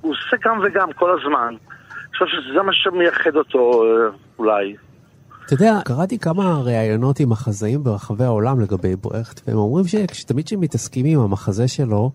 [0.00, 1.54] הוא עושה גם וגם כל הזמן.
[1.94, 4.76] אני חושב שזה מה שמייחד אותו אה, אולי.
[5.46, 10.60] אתה יודע, קראתי כמה ראיונות עם מחזאים ברחבי העולם לגבי ברכט, והם אומרים שתמיד כשהם
[10.60, 12.10] מתעסקים עם המחזה שלו,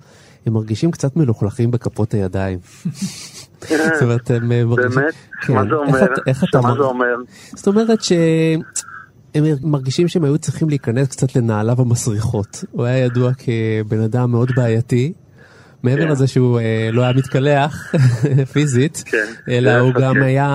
[0.46, 2.60] הם מרגישים קצת מלוכלכים בכפות הידיים.
[3.62, 5.02] זאת אומרת, הם מרגישים...
[5.02, 5.14] באמת?
[5.50, 5.70] מה כן.
[5.70, 6.08] זה אומר?
[6.28, 6.62] איך אתה...
[6.62, 7.16] מה זה אומר?
[7.56, 8.12] זאת אומרת ש...
[9.36, 12.64] הם מרגישים שהם היו צריכים להיכנס קצת לנעליו המסריחות.
[12.72, 15.14] הוא היה ידוע כבן אדם מאוד בעייתי,
[15.84, 16.08] מעבר כן.
[16.08, 17.94] לזה שהוא אה, לא היה מתקלח
[18.54, 20.22] פיזית, כן, אלא הוא גם כן.
[20.22, 20.48] היה,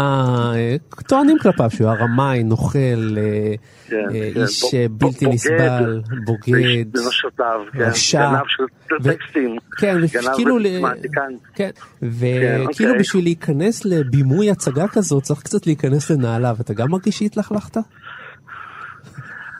[0.55, 0.77] אה,
[1.09, 3.55] טוענים כלפיו שהוא היה רמאי, נוכל, אה,
[3.89, 8.31] כן, אה, כן, איש בלתי בוגד, נסבל, בוגד, בנשותיו, כן, רשע.
[8.31, 8.65] גנב של
[9.11, 10.67] טקסטים, כן, גנב וכאילו, ל-
[11.55, 11.71] כן,
[12.03, 12.99] וכאילו אוקיי.
[12.99, 17.77] בשביל להיכנס לבימוי הצגה כזאת צריך קצת להיכנס לנעליו, אתה גם מרגיש שהתלכלכת?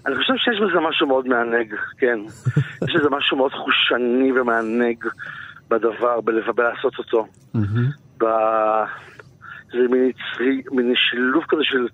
[0.07, 2.19] אני חושב שיש בזה משהו מאוד מענג, כן.
[2.89, 4.97] יש בזה משהו מאוד חושני ומענג
[5.71, 6.21] בדבר,
[6.55, 7.27] בלעשות אותו.
[9.73, 11.89] זה מין יצרי, מין שילוב כזה של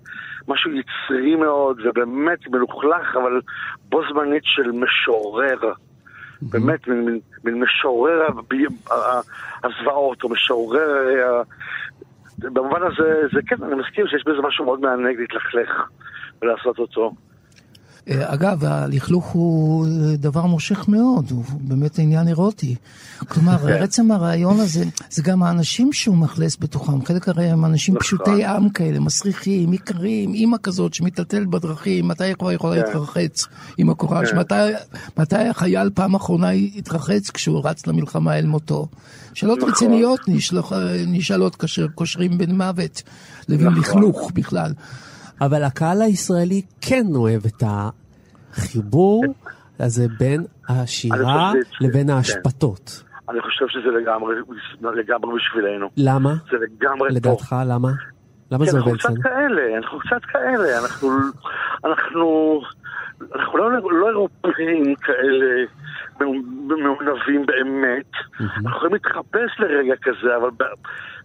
[0.47, 3.41] משהו יצרי מאוד, ובאמת מלוכלך, אבל
[3.89, 5.73] בו זמנית של משורר.
[6.41, 6.87] באמת,
[7.43, 8.27] מין, משורר
[9.63, 10.89] הזוועות, או משורר...
[11.25, 11.43] ה-
[12.39, 15.69] במובן הזה, זה כן, אני מסכים שיש בזה משהו מאוד מענג להתלכלך
[16.41, 17.11] ולעשות אותו.
[18.09, 22.75] אה, אגב, הלכלוך הוא אה, דבר מושך מאוד, הוא באמת עניין אירוטי.
[23.27, 23.83] כלומר, כן.
[23.83, 27.05] עצם הרעיון הזה, זה גם האנשים שהוא מאכלס בתוכם.
[27.05, 28.03] חלק הרי הם אנשים נכון.
[28.03, 32.87] פשוטי עם כאלה, מסריחים, איכרים, אימא כזאת שמטלטלת בדרכים, מתי היא כבר יכולה כן.
[32.87, 33.45] להתרחץ
[33.77, 34.29] עם הקורש?
[34.29, 34.37] כן.
[34.39, 34.71] מתי,
[35.17, 38.87] מתי החייל פעם אחרונה התרחץ כשהוא רץ למלחמה אל מותו?
[39.33, 39.69] שאלות נכון.
[39.69, 40.19] רציניות
[41.07, 43.03] נשאלות כאשר קושרים בין מוות
[43.49, 43.79] לבין נכון.
[43.79, 44.73] לכלוך בכלל.
[45.41, 47.63] אבל הקהל הישראלי כן אוהב את
[48.53, 49.23] החיבור
[49.79, 51.51] הזה בין השירה
[51.81, 52.13] לבין כן.
[52.13, 53.03] ההשפתות.
[53.29, 54.35] אני חושב שזה לגמרי,
[54.81, 55.89] לגמרי בשבילנו.
[55.97, 56.33] למה?
[56.51, 57.15] זה לגמרי פה.
[57.15, 57.89] לדעתך, למה?
[58.51, 59.23] למה זה אנחנו עובד קצת אצלנו?
[59.23, 61.09] כאלה, אנחנו קצת כאלה, אנחנו,
[61.85, 62.61] אנחנו,
[63.35, 65.65] אנחנו לא, לא אירופאים כאלה
[66.83, 68.11] מעונבים באמת.
[68.39, 70.49] אנחנו יכולים להתחפש לרגע כזה, אבל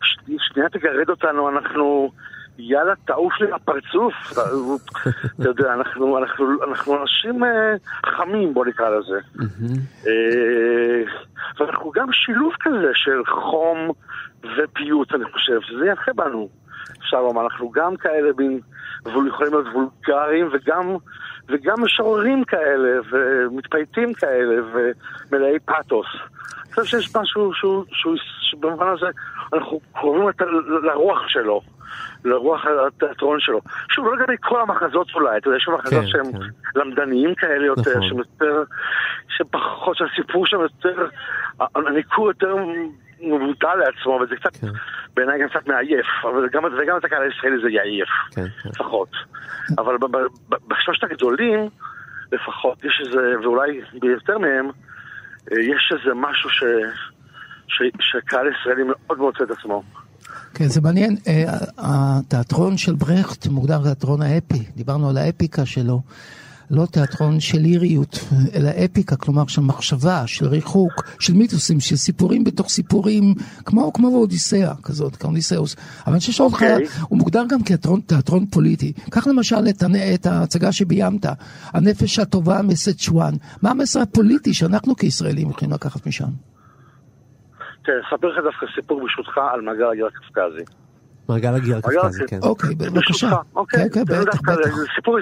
[0.03, 2.11] ש- שנייה תגרד אותנו, אנחנו...
[2.59, 4.15] יאללה, תעוף לי מהפרצוף.
[5.41, 7.75] אתה יודע, אנחנו, אנחנו, אנחנו אנשים אה,
[8.07, 9.19] חמים, בוא נקרא לזה.
[10.07, 11.03] אה,
[11.59, 13.79] ואנחנו גם שילוב כזה של חום
[14.57, 16.49] ופיוט, אני חושב, שזה יפה בנו.
[16.99, 18.29] אפשר לומר, אנחנו גם כאלה
[19.07, 20.97] וול- יכולים להיות וולגריים וגם,
[21.49, 24.55] וגם משוררים כאלה, ומתפייטים כאלה,
[25.33, 26.07] ומלאי פאתוס.
[26.65, 29.07] אני חושב שיש משהו שהוא, שהוא, שבמובן הזה
[29.53, 29.81] אנחנו
[30.29, 30.41] לת-
[30.83, 31.61] לרוח שלו.
[32.27, 33.61] לרוח התיאטרון שלו.
[33.91, 36.39] שוב, לא לגבי כל המחזות אולי, אתה יודע, יש מחזות כן, שהם כן.
[36.81, 38.09] למדניים כאלה יותר, נכון.
[38.09, 38.63] שהם יותר,
[39.29, 41.09] שפחות, שהסיפור שם יותר,
[41.75, 42.57] הניכור יותר
[43.21, 44.67] מבוטל לעצמו, וזה קצת, כן.
[45.15, 48.69] בעיניי גם קצת מעייף, אבל גם, וגם את הקהל הישראלי זה יעייף, כן, כן.
[48.69, 49.09] לפחות.
[49.79, 51.61] אבל ב- ב- בשלושת הגדולים,
[52.33, 54.71] לפחות, יש איזה, ואולי ביותר מהם,
[55.53, 56.65] אה, יש איזה משהו ש...
[57.69, 59.83] ש- שהקהל הישראלי מאוד מוצא את עצמו.
[60.55, 61.17] כן, זה מעניין.
[61.29, 64.63] אה, התיאטרון של ברכט מוגדר תיאטרון האפי.
[64.77, 66.03] דיברנו על האפיקה שלו.
[66.71, 68.19] לא תיאטרון של ליריות,
[68.55, 74.11] אלא אפיקה, כלומר של מחשבה, של ריחוק, של מיתוסים, של סיפורים בתוך סיפורים, כמו, כמו
[74.11, 75.77] באודיסאה כזאת, כאודיסאוס.
[76.07, 76.87] אבל אני חושב שאותך, אוקיי.
[77.09, 78.93] הוא מוגדר גם כתיאטרון תיאטרון פוליטי.
[79.11, 79.83] קח למשל את,
[80.15, 81.27] את ההצגה שביימת,
[81.73, 83.35] הנפש הטובה מסצ'ואן.
[83.63, 86.31] מה המסר הפוליטי שאנחנו כישראלים יכולים לקחת משם?
[87.87, 90.65] תראה, אספר לך דווקא סיפור ברשותך על מעגל הגיל הקפקזי.
[91.29, 92.39] מעגל הגיר הקפקזי, כן.
[92.43, 93.31] אוקיי, בבקשה.
[93.55, 93.81] אוקיי.
[93.81, 94.75] כן, כן, בטח, בטח.
[94.75, 95.19] זה סיפור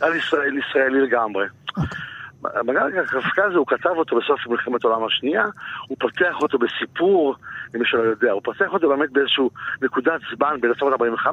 [0.00, 1.46] על ישראל, ישראלי לגמרי.
[1.76, 1.98] אוקיי.
[2.44, 5.44] המעגל הקפקזי, הוא כתב אותו בסוף מלחמת העולם השנייה,
[5.88, 7.34] הוא פותח אותו בסיפור,
[7.74, 9.50] למי שלא יודע, הוא פותח אותו באמת באיזשהו
[9.82, 11.26] נקודת זמן ב-1945,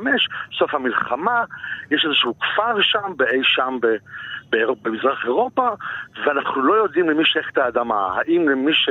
[0.60, 1.44] סוף המלחמה,
[1.92, 3.88] יש איזשהו כפר שם, באי שם ב...
[4.82, 5.70] במזרח אירופה,
[6.26, 8.08] ואנחנו לא יודעים למי שייך את האדמה.
[8.16, 8.90] האם למי ש...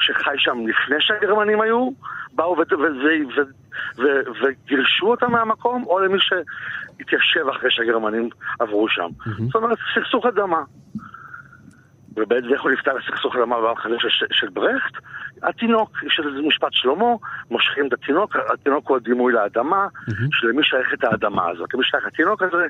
[0.00, 1.90] שחי שם לפני שהגרמנים היו,
[2.32, 2.56] באו.
[4.42, 8.28] וגירשו אותם מהמקום, או למי שהתיישב אחרי שהגרמנים
[8.58, 9.08] עברו שם.
[9.46, 10.62] זאת אומרת, סכסוך אדמה.
[12.16, 14.92] ובעצם איך הוא נפטר לסכסוך אדמה במחנה של, של, של ברכט?
[15.42, 17.06] התינוק, יש איזה משפט שלמה,
[17.50, 19.86] מושכים את התינוק, התינוק הוא הדימוי לאדמה,
[20.30, 22.66] שלמי שייך את האדמה הזאת, למי שייך התינוק הזה,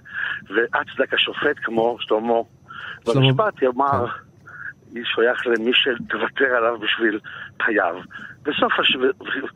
[0.54, 2.34] ואצדק השופט כמו שלמה,
[3.04, 4.06] שלמה- במשפט יאמר,
[5.04, 7.20] שייך למי שתוותר עליו בשביל
[7.62, 7.96] חייו.
[8.42, 8.72] בסוף.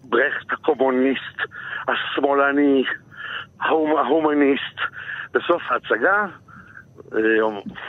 [0.03, 1.39] ברכט הקומוניסט,
[1.89, 2.85] השמאלני,
[3.61, 3.97] ההומ...
[3.97, 4.79] ההומניסט,
[5.35, 6.27] בסוף ההצגה
[7.15, 7.19] אה,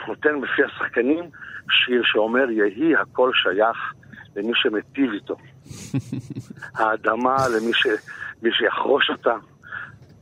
[0.08, 1.24] נותן בפי השחקנים
[1.70, 3.92] שיר שאומר יהי הכל שייך
[4.36, 5.36] למי שמיטיב איתו.
[6.78, 7.86] האדמה למי ש...
[8.50, 9.34] שיחרוש אותה,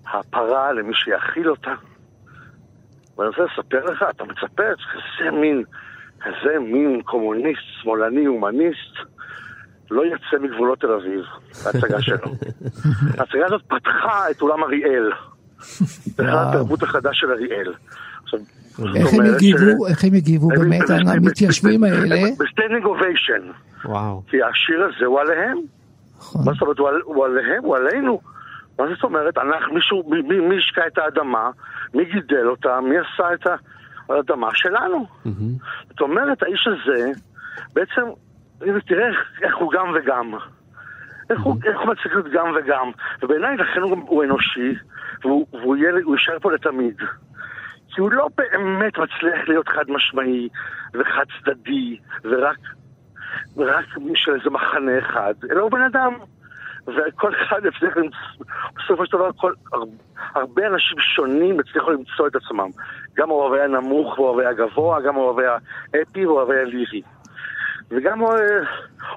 [0.07, 1.75] הפרה למי שיאכיל אותה.
[3.19, 4.63] ואני רוצה לספר לך, אתה מצפה,
[4.93, 5.65] כזה מין,
[6.21, 8.95] כזה מין קומוניסט, שמאלני, הומניסט,
[9.91, 11.25] לא יצא מגבולות תל אביב,
[11.67, 12.33] ההצגה שלו.
[13.19, 15.11] ההצגה הזאת פתחה את אולם אריאל.
[16.17, 17.73] זה היכל התרבות החדש של אריאל.
[18.23, 18.41] עכשיו,
[18.97, 22.17] איך הם הגיבו, איך הם הגיבו באמת, המתיישבים האלה?
[22.39, 23.43] ב standing ovation.
[23.85, 24.23] וואו.
[24.29, 25.59] כי השיר הזה הוא עליהם.
[26.19, 26.43] נכון.
[26.45, 27.03] מה זאת אומרת, הוא על-
[27.39, 28.21] עליהם, הוא עלינו.
[28.79, 29.39] מה זאת אומרת?
[29.39, 30.11] אנחנו, מישהו,
[30.49, 31.51] מי- השקה את האדמה?
[31.95, 32.81] מי גידל אותה?
[32.81, 33.47] מי עשה את
[34.11, 35.07] האדמה שלנו?
[35.91, 37.11] זאת אומרת, האיש הזה,
[37.75, 38.03] בעצם,
[38.87, 39.09] תראה
[39.43, 40.35] איך- הוא גם וגם.
[41.31, 42.91] איך הוא, איך הוא מצליח להיות גם וגם.
[43.23, 44.75] ובעיניי, לכן הוא, הוא אנושי,
[45.23, 46.97] והוא, והוא יהיה, יישאר פה לתמיד.
[47.95, 50.49] כי הוא לא באמת מצליח להיות חד משמעי
[50.95, 52.57] וחד צדדי ורק
[53.57, 53.85] רק
[54.15, 56.13] של איזה מחנה אחד, אלא הוא בן אדם.
[56.87, 58.47] וכל אחד יצליח למצוא,
[58.77, 59.85] בסופו של דבר כל, הר-
[60.35, 62.69] הרבה אנשים שונים הצליחו למצוא את עצמם.
[63.19, 65.43] גם אוהבי הנמוך ואוהבי הגבוה, גם אוהבי
[65.95, 67.03] האפי ואוהבי הלירי.
[67.91, 68.65] וגם אוהב-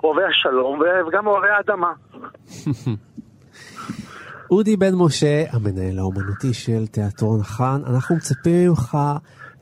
[0.03, 1.93] אוהבי השלום וגם אוהבי האדמה.
[4.51, 8.97] אודי בן משה, המנהל האומנותי של תיאטרון החאן, אנחנו מצפים ממך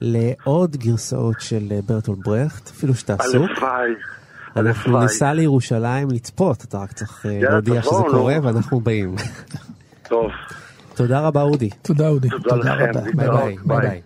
[0.01, 3.35] לעוד גרסאות של אה, ברטול ברכט, אפילו שאתה עסוק.
[3.57, 3.91] הלוואי.
[4.57, 5.01] אנחנו.
[5.01, 7.89] ניסע לירושלים לצפות, אתה רק צריך אה, להודיע שזה.
[8.11, 9.15] קורה ואנחנו באים.
[10.09, 10.31] טוב,
[10.97, 11.69] תודה רבה אודי.
[11.81, 12.29] תודה אודי.
[12.29, 12.99] תודה לכם.
[12.99, 13.01] רבה.
[13.37, 13.55] ביי.
[13.65, 14.01] ביי.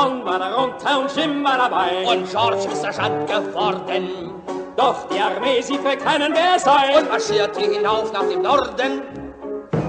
[0.00, 2.06] Balkon war er runter und Schimmerabei.
[2.06, 4.32] Und George ist erschand geworden.
[4.76, 6.98] Doch die Armee, sie für keinen es sei.
[6.98, 9.02] Und marschierte hinauf nach dem Norden.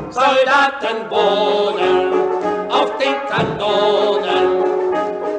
[0.09, 4.63] Soldaten wohnen auf den Kanonen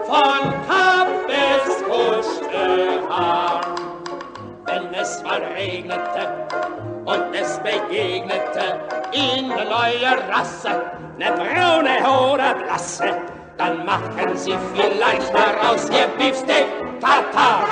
[0.07, 3.61] von Kap bis Kuschelhahn.
[4.65, 6.47] Wenn es mal regnete
[7.05, 8.81] und es begegnete
[9.13, 10.83] ihnen neue Rasse,
[11.19, 13.21] ne braune oder blasse,
[13.59, 16.67] dann machten sie vielleicht daraus ihr Beefsteak
[17.01, 17.67] Tartar.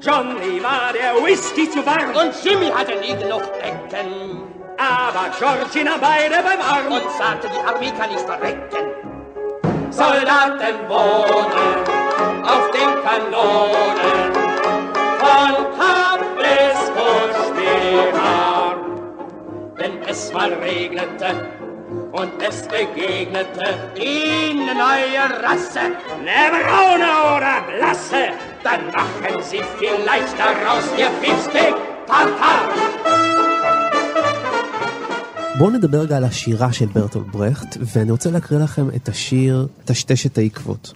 [0.00, 2.10] Johnny war der Whisky zu warm.
[2.10, 4.42] Und Jimmy hatte nie genug Decken
[4.76, 6.92] Aber Georgina beide beim Arm.
[6.92, 9.12] und sagte, die Armee kann nicht verrecken.
[9.90, 11.84] Soldaten wohnen
[12.44, 14.32] Auf den Kanonen
[15.20, 16.01] von bis
[17.92, 18.76] Kuschelhar.
[19.78, 21.30] wenn es mal regnete
[22.20, 23.66] und es begegnete
[24.12, 25.84] ihnen neue Rasse,
[26.26, 28.22] Ne braune oder blasse.
[28.64, 31.74] dann machen sie vielleicht daraus ihr Beefsteak
[32.06, 32.62] Tartar.
[35.58, 40.38] בואו נדבר רגע על השירה של ברטול ברכט, ואני רוצה להקריא לכם את השיר טשטשת
[40.38, 40.92] העקבות.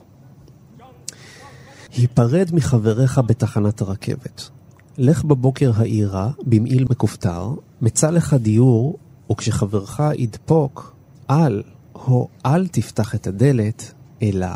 [1.97, 4.56] היפרד מחבריך בתחנת הרכבת.
[4.99, 8.99] לך בבוקר העירה, במעיל מכופתר, מצא לך דיור,
[9.33, 10.95] וכשחברך ידפוק,
[11.31, 13.93] אל, הו אל תפתח את הדלת,
[14.23, 14.49] אלא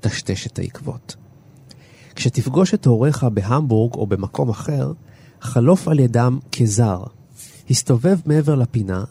[0.00, 1.16] טשטש את העקבות.
[2.14, 4.92] כשתפגוש את הוריך בהמבורג או במקום אחר,
[5.40, 7.02] חלוף על ידם כזר.
[7.70, 9.04] הסתובב מעבר לפינה,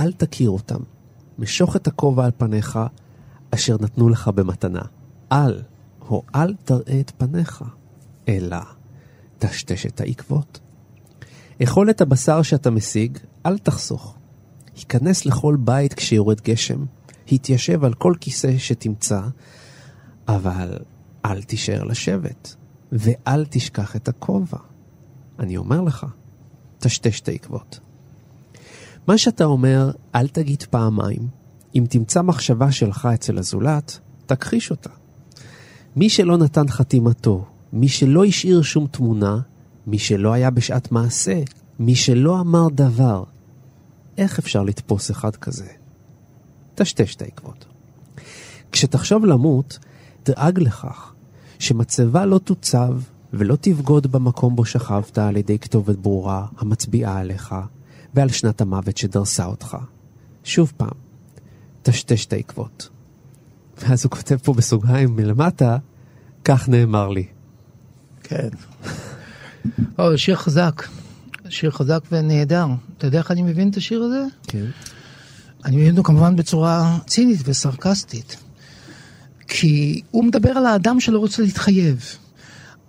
[0.00, 0.80] אל תכיר אותם.
[1.38, 2.78] משוך את הכובע על פניך,
[3.50, 4.82] אשר נתנו לך במתנה.
[5.32, 5.62] אל,
[6.10, 7.64] או אל תראה את פניך,
[8.28, 8.58] אלא
[9.38, 10.60] טשטש את העקבות.
[11.62, 14.16] אכול את הבשר שאתה משיג, אל תחסוך.
[14.76, 16.84] היכנס לכל בית כשיורד גשם,
[17.32, 19.20] התיישב על כל כיסא שתמצא,
[20.28, 20.78] אבל
[21.24, 22.54] אל תישאר לשבת,
[22.92, 24.58] ואל תשכח את הכובע.
[25.38, 26.06] אני אומר לך,
[26.78, 27.80] טשטש את העקבות.
[29.06, 31.28] מה שאתה אומר, אל תגיד פעמיים.
[31.74, 34.90] אם תמצא מחשבה שלך אצל הזולת, תכחיש אותה.
[35.96, 37.44] מי שלא נתן חתימתו,
[37.78, 39.40] מי שלא השאיר שום תמונה,
[39.86, 41.42] מי שלא היה בשעת מעשה,
[41.78, 43.24] מי שלא אמר דבר,
[44.16, 45.66] איך אפשר לתפוס אחד כזה?
[46.74, 47.64] טשטש את העקבות.
[48.72, 49.78] כשתחשוב למות,
[50.24, 51.12] דאג לכך
[51.58, 52.94] שמצבה לא תוצב
[53.32, 57.54] ולא תבגוד במקום בו שכבת על ידי כתובת ברורה המצביעה עליך
[58.14, 59.76] ועל שנת המוות שדרסה אותך.
[60.44, 60.98] שוב פעם,
[61.82, 62.88] טשטש את העקבות.
[63.78, 65.78] ואז הוא כותב פה בסוגריים מלמטה,
[66.44, 67.37] כך נאמר לי.
[68.28, 68.48] כן.
[69.98, 70.82] או, שיר חזק.
[71.48, 72.66] שיר חזק ונהדר.
[72.98, 74.22] אתה יודע איך אני מבין את השיר הזה?
[74.42, 74.64] כן.
[75.64, 78.36] אני מבין אותו כמובן בצורה צינית וסרקסטית.
[79.48, 82.04] כי הוא מדבר על האדם שלא רוצה להתחייב.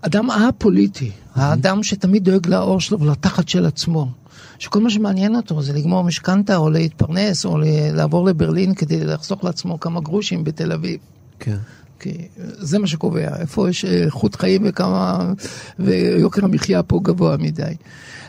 [0.02, 4.12] אדם א-פוליטי, האדם שתמיד דואג לאור שלו ולתחת של עצמו.
[4.60, 7.58] שכל מה שמעניין אותו זה לגמור משכנתה או להתפרנס או
[7.94, 11.00] לעבור לברלין כדי לחסוך לעצמו כמה גרושים בתל אביב.
[11.40, 11.58] כן.
[12.00, 15.34] כי זה מה שקובע, איפה יש איכות חיים וכמה,
[15.80, 17.74] ויוקר המחיה פה גבוה מדי.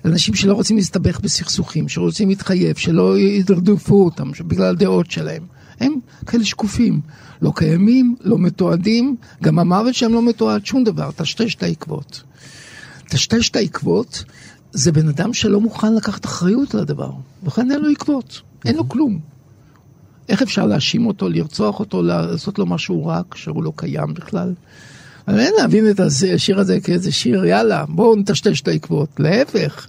[0.05, 5.43] אנשים שלא רוצים להסתבך בסכסוכים, שרוצים להתחייב, שלא ידרדפו אותם בגלל הדעות שלהם.
[5.81, 5.95] הם
[6.27, 7.01] כאלה שקופים,
[7.43, 12.23] לא קיימים, לא מתועדים, גם המוות שלהם לא מתועד, שום דבר, טשטש את העקבות.
[13.09, 14.25] טשטש את העקבות
[14.73, 17.11] זה בן אדם שלא מוכן לקחת אחריות על הדבר,
[17.47, 19.30] לכן אין לו עקבות, אין לו כלום.
[20.31, 24.53] איך אפשר להאשים אותו, לרצוח אותו, לעשות לו משהו רע כשהוא לא קיים בכלל?
[25.29, 29.09] אבל אין להבין את השיר הזה כאיזה שיר, יאללה, בואו נטשטש את העקבות.
[29.19, 29.87] להפך,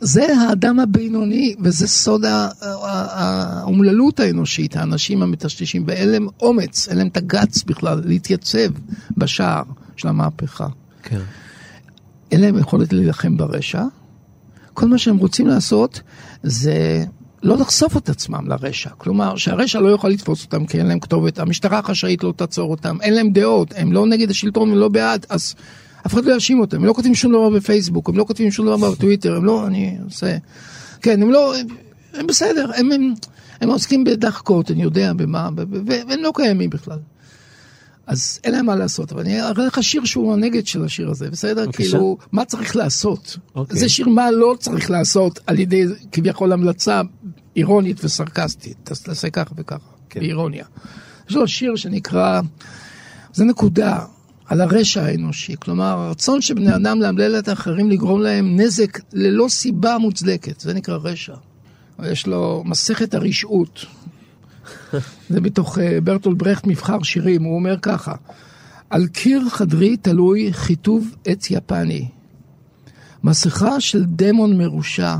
[0.00, 2.24] זה האדם הבינוני, וזה סוד
[2.62, 8.68] האומללות האנושית, האנשים המטשטשים, ואין להם אומץ, אין להם את הגץ בכלל להתייצב
[9.16, 9.62] בשער
[9.96, 10.66] של המהפכה.
[11.02, 11.20] כן.
[12.30, 13.82] אין להם יכולת להילחם ברשע.
[14.74, 16.00] כל מה שהם רוצים לעשות
[16.42, 17.04] זה
[17.42, 18.90] לא לחשוף את עצמם לרשע.
[18.98, 22.96] כלומר, שהרשע לא יכול לתפוס אותם כי אין להם כתובת, המשטרה החשאית לא תעצור אותם,
[23.02, 25.54] אין להם דעות, הם לא נגד השלטון ולא בעד, אז
[26.06, 28.66] אף אחד לא יאשים אותם, הם לא כותבים שום דבר בפייסבוק, הם לא כותבים שום
[28.66, 30.36] דבר בטוויטר, הם לא, אני עושה...
[31.02, 31.66] כן, הם לא, הם,
[32.14, 33.14] הם בסדר, הם, הם,
[33.60, 35.48] הם עוסקים בדחקות, אני יודע במה,
[35.86, 36.98] והם לא קיימים בכלל.
[38.06, 41.30] אז אין להם מה לעשות, אבל אני אראה לך שיר שהוא הנגד של השיר הזה,
[41.30, 41.64] בסדר?
[41.66, 41.90] בבקשה.
[41.90, 43.38] כאילו, מה צריך לעשות?
[43.38, 43.50] Okay.
[43.54, 43.78] אוקיי.
[43.78, 47.00] זה שיר מה לא צריך לעשות על ידי כביכול המלצה
[47.56, 49.78] אירונית וסרקסטית, תעשה ככה וככה,
[50.10, 50.20] כן.
[50.20, 50.64] באירוניה.
[51.30, 52.40] יש לו שיר שנקרא,
[53.32, 54.04] זה נקודה,
[54.46, 59.46] על הרשע האנושי, כלומר הרצון של בני אדם לאמלל את האחרים לגרום להם נזק ללא
[59.48, 61.34] סיבה מוצדקת, זה נקרא רשע.
[62.04, 63.84] יש לו מסכת הרשעות,
[65.30, 68.14] זה מתוך אה, ברטול ברכט מבחר שירים, הוא אומר ככה:
[68.90, 72.08] על קיר חדרי תלוי חיטוב עץ יפני.
[73.24, 75.16] מסכה של דמון מרושע,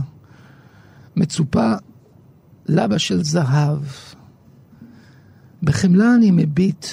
[1.16, 1.72] מצופה
[2.66, 3.82] לבה של זהב.
[5.62, 6.86] בחמלה אני מביט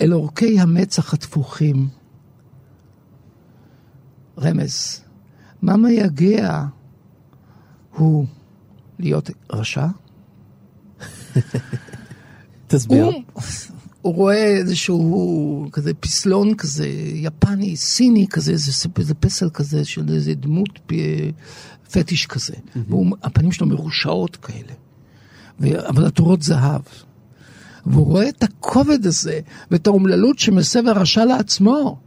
[0.00, 1.88] אל אורכי המצח התפוחים.
[4.38, 5.00] רמז,
[5.62, 6.64] מה מייגע
[7.94, 8.26] הוא
[8.98, 9.86] להיות רשע?
[12.76, 13.04] תסביר.
[13.04, 13.22] הוא,
[14.02, 20.34] הוא רואה איזשהו כזה פסלון כזה, יפני, סיני כזה, איזה, איזה פסל כזה של איזה
[20.34, 20.92] דמות.
[21.92, 22.54] פטיש כזה.
[22.54, 22.94] Mm-hmm.
[22.94, 24.72] והפנים שלו מרושעות כאלה.
[25.60, 25.88] ו...
[25.88, 26.80] אבל התורות זהב.
[27.86, 31.98] והוא רואה את הכובד הזה ואת האומללות שמסב הרשע לעצמו.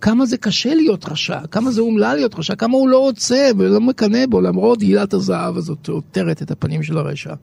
[0.00, 3.80] כמה זה קשה להיות רשע, כמה זה אומלל להיות רשע, כמה הוא לא רוצה ולא
[3.80, 7.34] מקנא בו, למרות עילת הזהב הזאת עוטרת את הפנים של הרשע.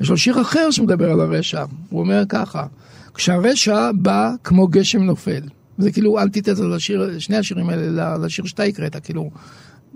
[0.00, 2.66] יש לו שיר אחר שמדבר על הרשע, הוא אומר ככה,
[3.14, 5.42] כשהרשע בא כמו גשם נופל,
[5.78, 9.30] זה כאילו אנטיתזה לשיר, שני השירים האלה, לשיר שאתה הקראת, כאילו,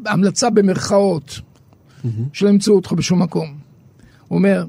[0.06, 1.40] המלצה במרכאות,
[2.32, 3.54] שלא ימצאו אותך בשום מקום.
[4.28, 4.64] הוא אומר,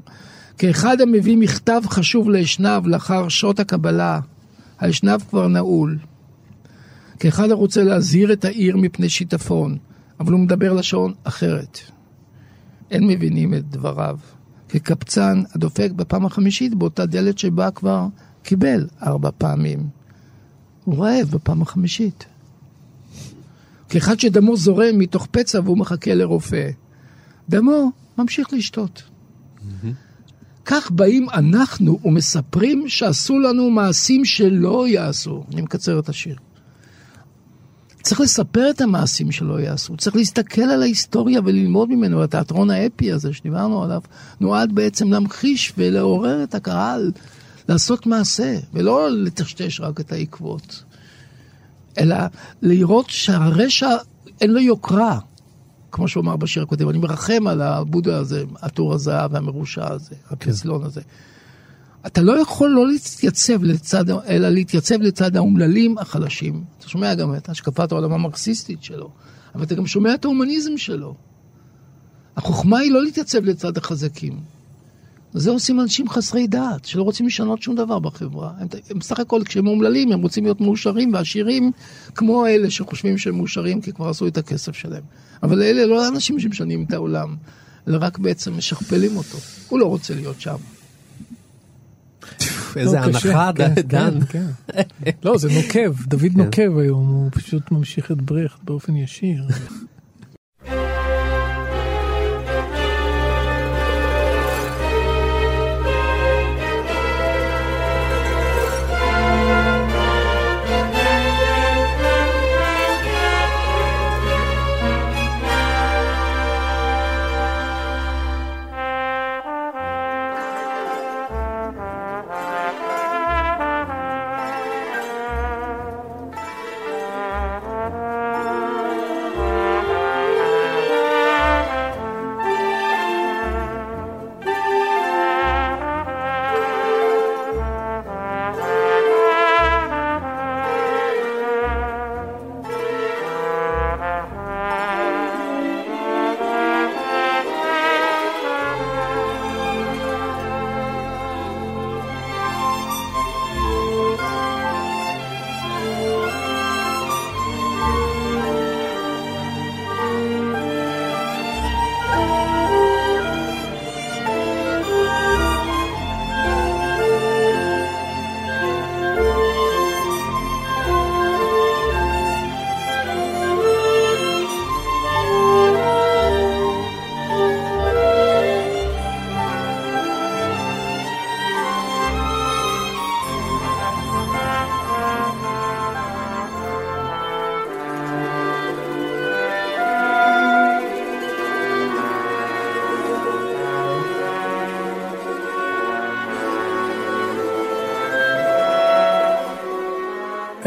[0.58, 4.20] כאחד המביא מכתב חשוב לאשנב לאחר שעות הקבלה,
[4.78, 5.98] האשנב כבר נעול.
[7.20, 9.78] כאחד הרוצה להזהיר את העיר מפני שיטפון,
[10.20, 11.78] אבל הוא מדבר לשון אחרת.
[12.90, 14.18] אין מבינים את דבריו.
[14.68, 18.06] כקבצן הדופק בפעם החמישית באותה דלת שבה כבר
[18.42, 19.88] קיבל ארבע פעמים.
[20.84, 22.24] הוא רעב בפעם החמישית.
[23.88, 26.70] כאחד שדמו זורם מתוך פצע והוא מחכה לרופא.
[27.48, 29.02] דמו ממשיך לשתות.
[30.64, 35.44] כך באים אנחנו ומספרים שעשו לנו מעשים שלא יעשו.
[35.52, 36.36] אני מקצר את השיר.
[38.08, 42.22] צריך לספר את המעשים שלא יעשו, צריך להסתכל על ההיסטוריה וללמוד ממנו.
[42.22, 44.00] התיאטרון האפי הזה שדיברנו עליו,
[44.40, 47.12] נועד בעצם להמחיש ולעורר את הקהל
[47.68, 50.82] לעשות מעשה, ולא לטשטש רק את העקבות,
[51.98, 52.16] אלא
[52.62, 53.90] לראות שהרשע
[54.40, 55.18] אין לו יוקרה.
[55.92, 60.84] כמו שהוא אמר בשיר הקודם, אני מרחם על הבודה הזה, הטור הזהב והמרושע הזה, הפסלון
[60.84, 61.00] הזה.
[62.08, 66.64] אתה לא יכול לא להתייצב לצד, אלא להתייצב לצד האומללים החלשים.
[66.78, 69.10] אתה שומע גם את השקפת העולם המרקסיסטית שלו,
[69.54, 71.14] אבל אתה גם שומע את ההומניזם שלו.
[72.36, 74.40] החוכמה היא לא להתייצב לצד החזקים.
[75.32, 78.52] זה עושים אנשים חסרי דעת, שלא רוצים לשנות שום דבר בחברה.
[78.58, 81.72] הם, הם בסך הכל, כשהם אומללים, הם רוצים להיות מאושרים ועשירים,
[82.14, 85.02] כמו אלה שחושבים שהם מאושרים כי כבר עשו את הכסף שלהם.
[85.42, 87.36] אבל אלה לא אנשים שמשנים את העולם,
[87.88, 89.38] אלא רק בעצם משכפלים אותו.
[89.68, 90.56] הוא לא רוצה להיות שם.
[92.76, 94.20] איזה לא, הנחה, כן, דן.
[94.28, 95.10] כן, כן.
[95.24, 99.44] לא, זה נוקב, דוד נוקב היום, הוא פשוט ממשיך את ברכט באופן ישיר.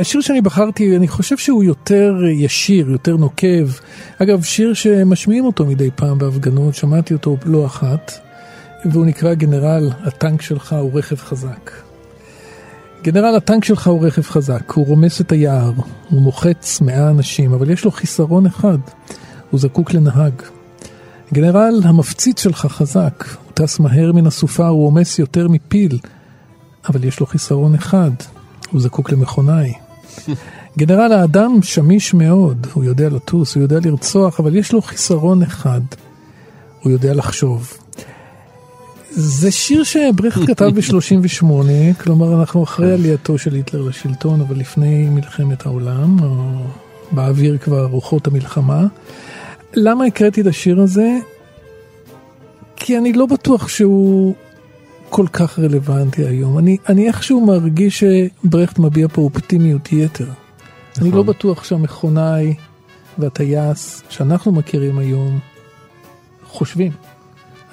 [0.01, 3.69] השיר שאני בחרתי, אני חושב שהוא יותר ישיר, יותר נוקב.
[4.21, 8.11] אגב, שיר שמשמיעים אותו מדי פעם בהפגנות, שמעתי אותו לא אחת,
[8.85, 11.71] והוא נקרא גנרל, הטנק שלך הוא רכב חזק.
[13.03, 15.71] גנרל, הטנק שלך הוא רכב חזק, הוא רומס את היער,
[16.09, 18.77] הוא מוחץ מאה אנשים, אבל יש לו חיסרון אחד,
[19.49, 20.33] הוא זקוק לנהג.
[21.33, 25.99] גנרל, המפציץ שלך חזק, הוא טס מהר מן הסופה, הוא עומס יותר מפיל,
[26.89, 28.11] אבל יש לו חיסרון אחד,
[28.71, 29.73] הוא זקוק למכונאי.
[30.77, 35.81] גנרל האדם שמיש מאוד, הוא יודע לטוס, הוא יודע לרצוח, אבל יש לו חיסרון אחד,
[36.81, 37.73] הוא יודע לחשוב.
[39.09, 41.45] זה שיר שברכט כתב ב-38,
[42.03, 46.35] כלומר אנחנו אחרי עלייתו של היטלר לשלטון, אבל לפני מלחמת העולם, או
[47.11, 48.87] באוויר כבר רוחות המלחמה.
[49.73, 51.09] למה הקראתי את השיר הזה?
[52.75, 54.35] כי אני לא בטוח שהוא
[55.11, 56.57] כל כך רלוונטי היום.
[56.57, 60.23] אני, אני איכשהו מרגיש שברכט מביע פה אופטימיות יתר.
[60.23, 61.03] נכון.
[61.03, 62.53] אני לא בטוח שהמכונאי
[63.17, 65.39] והטייס שאנחנו מכירים היום
[66.43, 66.91] חושבים.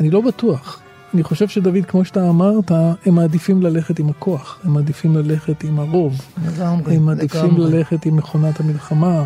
[0.01, 0.81] אני לא בטוח.
[1.15, 2.71] אני חושב שדוד, כמו שאתה אמרת,
[3.07, 7.73] הם מעדיפים ללכת עם הכוח, הם מעדיפים ללכת עם הרוב, לגמרי, הם מעדיפים לגמרי.
[7.73, 9.25] ללכת עם מכונת המלחמה.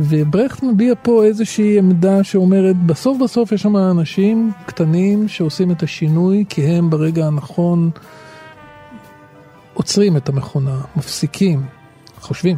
[0.00, 6.44] וברכט מביע פה איזושהי עמדה שאומרת, בסוף בסוף יש שם אנשים קטנים שעושים את השינוי,
[6.48, 7.90] כי הם ברגע הנכון
[9.74, 11.66] עוצרים את המכונה, מפסיקים,
[12.20, 12.56] חושבים.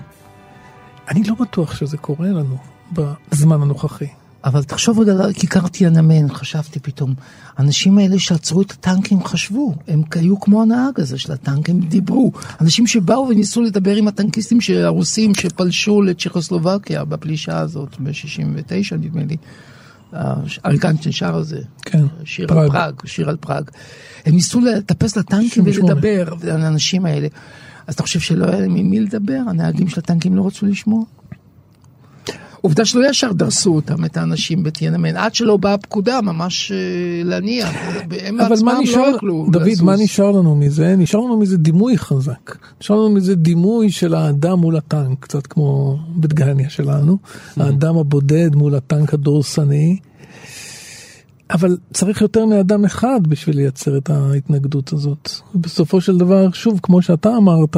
[1.09, 2.57] אני לא בטוח שזה קורה לנו
[2.93, 4.20] בזמן הנוכחי.
[4.45, 7.15] אבל תחשוב עוד על כיכר תיאנמן, חשבתי פתאום.
[7.57, 12.33] האנשים האלה שעצרו את הטנקים חשבו, הם היו כמו הנהג הזה של הטנק, הם דיברו.
[12.61, 19.37] אנשים שבאו וניסו לדבר עם הטנקיסטים הרוסים שפלשו לצ'כוסלובקיה בפלישה הזאת ב-69 נדמה לי.
[20.67, 22.65] אריקנצ'ן שר על זה, כן, שיר פראג.
[22.65, 23.71] על פראג, שיר על פראג.
[24.27, 27.29] הם ניסו לטפס לטנקים ולדבר האנשים האלה.
[27.87, 29.41] אז אתה חושב שלא היה להם עם מי לדבר?
[29.47, 31.05] הנהגים של הטנקים לא רצו לשמוע?
[32.63, 36.77] עובדה שלא ישר דרסו אותם, את האנשים בתיאנמן, עד שלא באה פקודה ממש אה,
[37.25, 37.67] להניע.
[38.21, 39.81] הם אבל מה לא נשאר, לא דוד, לזוז.
[39.81, 40.97] מה נשאר לנו מזה?
[40.97, 42.57] נשאר לנו מזה דימוי חזק.
[42.81, 47.19] נשאר לנו מזה דימוי של האדם מול הטנק, קצת כמו בדגניה שלנו.
[47.23, 47.63] Mm-hmm.
[47.63, 49.99] האדם הבודד מול הטנק הדורסני.
[51.51, 55.31] אבל צריך יותר מאדם אחד בשביל לייצר את ההתנגדות הזאת.
[55.55, 57.77] בסופו של דבר, שוב, כמו שאתה אמרת,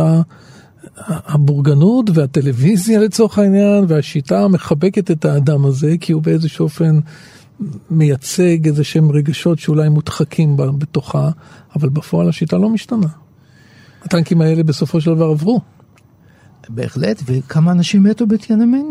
[1.06, 7.00] הבורגנות והטלוויזיה לצורך העניין והשיטה מחבקת את האדם הזה כי הוא באיזשהו אופן
[7.90, 11.30] מייצג איזה שהם רגשות שאולי מודחקים בתוכה,
[11.76, 13.06] אבל בפועל השיטה לא משתנה.
[14.02, 15.60] הטנקים האלה בסופו של דבר עברו.
[16.68, 18.84] בהחלט, וכמה אנשים מתו בתיאנמן?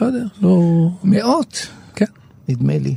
[0.00, 0.88] לא יודע, לא...
[1.04, 1.66] מאות.
[1.94, 2.04] כן.
[2.48, 2.96] נדמה לי.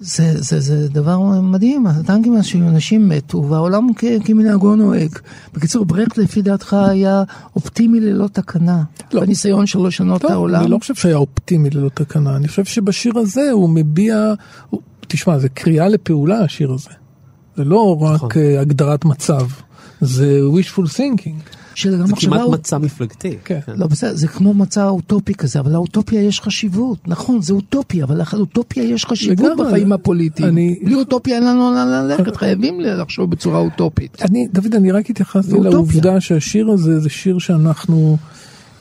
[0.00, 2.36] זה, זה, זה דבר מדהים, הטנקים
[2.68, 3.86] אנשים מתו והעולם
[4.24, 5.10] כמנהגו נוהג.
[5.54, 7.22] בקיצור, ברכט לפי דעתך היה
[7.56, 8.82] אופטימי ללא תקנה,
[9.12, 9.20] לא.
[9.20, 10.62] בניסיון שלו לשנות את העולם.
[10.62, 14.32] אני לא חושב שהיה אופטימי ללא תקנה, אני חושב שבשיר הזה הוא מביע,
[14.70, 16.90] הוא, תשמע, זה קריאה לפעולה השיר הזה.
[17.56, 18.28] זה לא רק נכון.
[18.36, 19.46] אה, הגדרת מצב,
[20.00, 21.59] זה wishful thinking.
[21.82, 22.52] של זה כמעט הוא...
[22.52, 23.36] מצע מפלגתי.
[23.44, 23.58] כן.
[23.66, 23.72] כן.
[23.76, 27.08] לא, בסדר, זה כמו מצע אוטופי כזה, אבל לאוטופיה יש חשיבות.
[27.08, 29.58] נכון, זה אוטופיה, אבל לאוטופיה יש חשיבות.
[29.58, 30.48] בחיים הפוליטיים.
[30.48, 30.78] אני...
[30.84, 34.22] בלי אוטופיה אין לנו לאן ללכת, חייבים לחשוב בצורה אוטופית.
[34.22, 38.16] אני, דוד, אני רק התייחסתי לעובדה שהשיר הזה זה שיר שאנחנו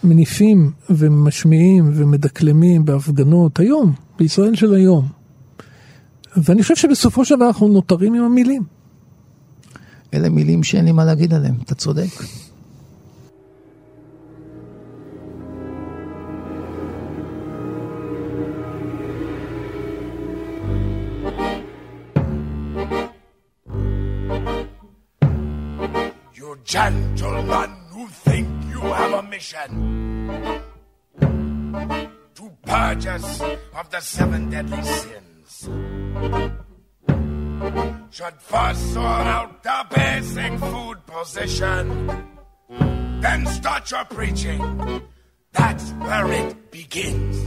[0.04, 5.08] מניפים ומשמיעים ומדקלמים בהפגנות היום, בישראל של היום.
[6.38, 8.64] ואני חושב שבסופו של דבר אנחנו נותרים עם המילים.
[10.14, 12.10] אלה מילים שאין לי מה להגיד עליהם, אתה צודק.
[26.70, 30.62] Gentlemen who think you have a mission
[32.36, 35.68] to purge us of the seven deadly sins
[38.12, 42.28] should first sort out the basic food position,
[43.20, 45.02] then start your preaching.
[45.54, 47.46] That's where it begins.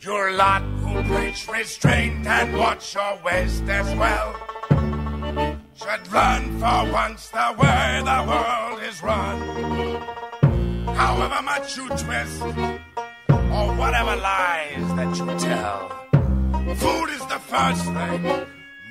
[0.00, 4.34] Your lot who preach restraint and watch your waist as well
[5.80, 9.38] should run for once the way the world is run.
[10.94, 12.42] However much you twist,
[13.56, 15.88] or whatever lies that you tell,
[16.76, 18.22] food is the first thing.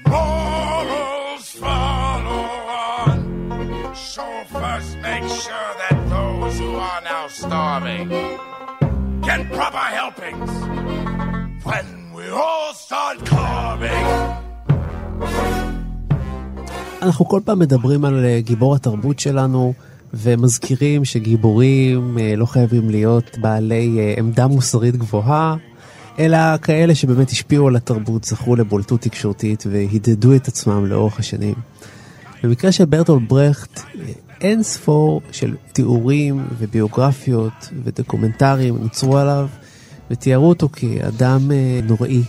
[0.07, 2.45] Morals follow
[2.89, 3.95] on.
[3.95, 8.09] So first make sure that those who are now starving
[9.21, 10.51] get proper helpings.
[11.63, 14.39] When we all start carving.
[17.01, 19.73] אנחנו כל פעם מדברים על אה, גיבור התרבות שלנו,
[20.13, 25.55] ומזכירים שגיבורים אה, לא חייבים להיות בעלי אה, עמדה מוסרית גבוהה,
[26.19, 31.55] אלא כאלה שבאמת השפיעו על התרבות, זכו לבולטות תקשורתית והדהדו את עצמם לאורך השנים.
[32.43, 33.81] במקרה של ברטול ברכט,
[34.41, 39.47] אין ספור של תיאורים וביוגרפיות ודוקומנטרים נוצרו עליו
[40.11, 41.51] ותיארו אותו כאדם
[41.83, 42.23] נוראי,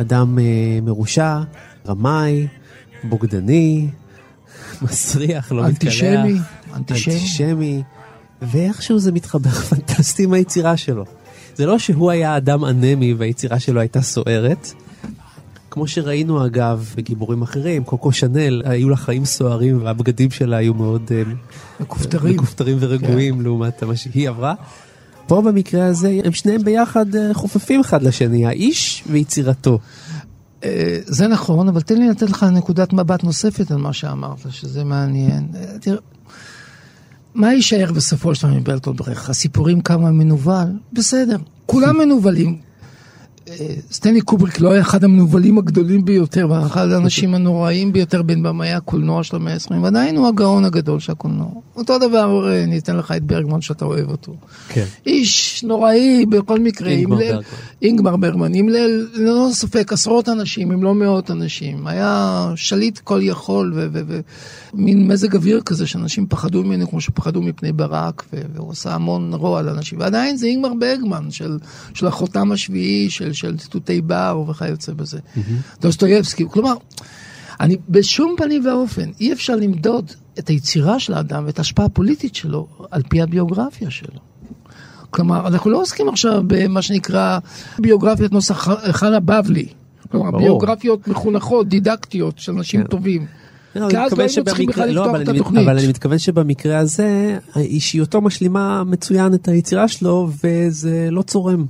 [0.00, 0.38] אדם
[0.82, 1.40] מרושע,
[1.88, 2.46] רמאי,
[3.04, 3.88] בוגדני,
[4.82, 6.02] מסריח, לא מתקלח.
[6.02, 6.38] אנטישמי.
[6.74, 7.82] אנטישמי,
[8.42, 11.04] ואיכשהו זה מתחבר פנטסטי עם היצירה שלו.
[11.54, 14.72] זה לא שהוא היה אדם אנמי והיצירה שלו הייתה סוערת.
[15.70, 21.10] כמו שראינו אגב בגיבורים אחרים, קוקו שנל, היו לה חיים סוערים והבגדים שלה היו מאוד
[21.80, 23.42] מכופתרים, מכופתרים ורגועים כן.
[23.42, 24.54] לעומת מה שהיא עברה.
[25.26, 29.78] פה במקרה הזה הם שניהם ביחד חופפים אחד לשני, האיש ויצירתו.
[31.06, 35.48] זה נכון, אבל תן לי לתת לך נקודת מבט נוספת על מה שאמרת, שזה מעניין.
[35.80, 35.98] תראה,
[37.34, 39.30] מה יישאר בסופו של דבר מברטולד ברכט?
[39.30, 40.66] הסיפורים כמה מנוול?
[40.92, 41.36] בסדר,
[41.66, 42.65] כולם מנוולים.
[43.92, 49.24] סטנלי קובריק לא היה אחד המנוולים הגדולים ביותר, ואחד האנשים הנוראים ביותר בין במאי הקולנוע
[49.24, 51.48] של המאה ה-20, ועדיין הוא הגאון הגדול של הקולנוע.
[51.76, 54.34] אותו דבר, אני אתן לך את ברגמן שאתה אוהב אותו.
[54.68, 54.84] כן.
[55.06, 56.90] איש נוראי בכל מקרה.
[56.90, 57.40] אינגמר ברגמן.
[57.82, 61.86] אינגמר ברגמן, עם ללא ספק עשרות אנשים, אם לא מאות אנשים.
[61.86, 63.72] היה שליט כל יכול,
[64.74, 68.24] ומין מזג אוויר כזה שאנשים פחדו ממנו כמו שפחדו מפני ברק,
[68.54, 70.00] והוא עשה המון רוע לאנשים.
[70.00, 71.58] ועדיין זה אינגמר ברגמן, של,
[71.94, 73.32] של החותם השביעי, של...
[73.36, 75.18] של ציטוטי בר וכיוצא בזה.
[75.80, 76.74] דוסטויבסקי, כלומר,
[77.60, 82.66] אני בשום פנים ואופן, אי אפשר למדוד את היצירה של האדם ואת ההשפעה הפוליטית שלו
[82.90, 84.18] על פי הביוגרפיה שלו.
[85.10, 87.38] כלומר, אנחנו לא עוסקים עכשיו במה שנקרא
[87.78, 89.66] ביוגרפיית נוסח חנה בבלי.
[90.10, 90.42] כלומר, ברור.
[90.42, 92.86] ביוגרפיות מחונכות, דידקטיות, של אנשים כן.
[92.86, 93.26] טובים.
[93.76, 95.64] לא, כי אז לא היינו צריכים בכלל לא, לפתוח את התוכנית.
[95.64, 101.64] אבל אני מתכוון שבמקרה הזה, אישיותו משלימה מצוין את היצירה שלו, וזה לא צורם.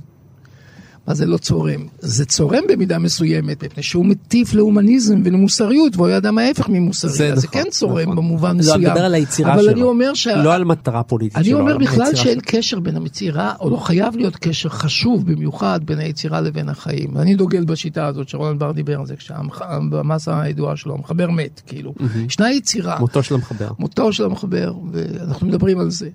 [1.07, 1.81] מה זה לא צורם?
[1.99, 7.11] זה צורם במידה מסוימת, מפני שהוא מטיף להומניזם ולמוסריות, והוא היה אדם ההפך ממוסרי.
[7.11, 7.39] זה נכון.
[7.39, 8.15] זה כן צורם נכון.
[8.15, 8.75] במובן לא, מסוים.
[8.81, 9.71] אני מדבר על היצירה אבל שלו.
[9.71, 10.27] אני אומר ש...
[10.27, 11.59] לא על מטרה פוליטית אני שלו.
[11.59, 12.41] אומר על בכלל שאין שלו.
[12.45, 17.17] קשר בין היצירה, או לא חייב להיות קשר חשוב במיוחד בין היצירה לבין החיים.
[17.17, 21.93] אני דוגל בשיטה הזאת שרולנד בר דיבר על זה, כשהמסה הידועה שלו, המחבר מת, כאילו.
[22.25, 22.99] ישנה יצירה.
[22.99, 23.69] מותו של המחבר.
[23.79, 26.09] מותו של המחבר, ואנחנו מדברים על זה.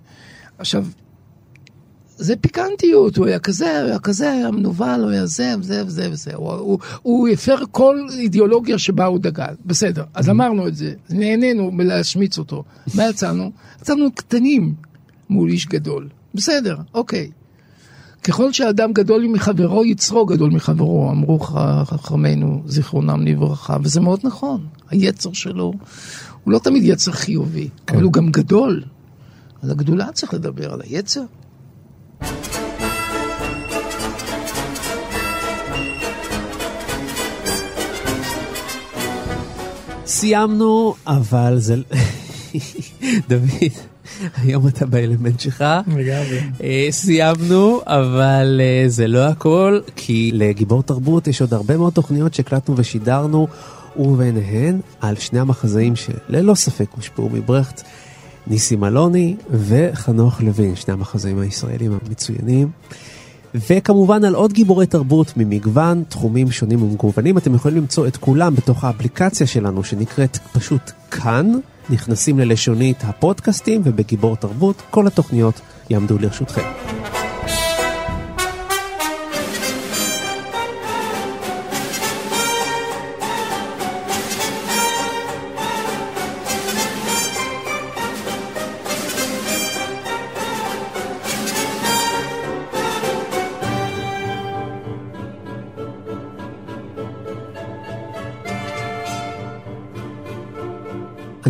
[0.59, 0.85] עכשיו,
[2.17, 6.09] זה פיקנטיות, הוא היה כזה, הוא היה כזה, היה מנוול, הוא היה זה וזה וזה
[6.11, 6.35] וזה.
[6.35, 9.55] הוא, הוא, הוא הפר כל אידיאולוגיה שבה הוא דגל.
[9.67, 12.65] בסדר, אז אמרנו את זה, נהנינו מלהשמיץ אותו.
[12.95, 13.53] מה יצאנו?
[13.83, 14.75] יצאנו קטנים
[15.31, 16.09] מול איש גדול.
[16.35, 17.31] בסדר, אוקיי.
[18.25, 21.39] ככל שאדם גדול מחברו, יצרו גדול מחברו, אמרו
[21.85, 24.67] חכמינו, זיכרונם לברכה, וזה מאוד נכון.
[24.91, 25.73] היצר שלו
[26.45, 27.95] הוא לא תמיד יצר חיובי, כן.
[27.95, 28.83] אבל הוא גם גדול.
[29.63, 31.23] על הגדולה צריך לדבר, על היצר.
[40.23, 41.75] סיימנו, אבל זה...
[43.29, 43.73] דוד,
[44.37, 45.65] היום אתה באלמנט שלך.
[45.87, 46.41] לגמרי.
[46.63, 52.35] אה, סיימנו, אבל אה, זה לא הכל, כי לגיבור תרבות יש עוד הרבה מאוד תוכניות
[52.35, 53.49] שהקלטנו ושידרנו,
[53.97, 57.83] וביניהן על שני המחזאים שללא ספק הושפעו מברכט,
[58.47, 62.69] ניסים אלוני וחנוך לוין, שני המחזאים הישראלים המצוינים.
[63.55, 67.39] וכמובן על עוד גיבורי תרבות ממגוון תחומים שונים ומגוונים.
[67.39, 71.53] אתם יכולים למצוא את כולם בתוך האפליקציה שלנו שנקראת פשוט כאן.
[71.91, 76.63] נכנסים ללשונית הפודקאסטים ובגיבור תרבות כל התוכניות יעמדו לרשותכם.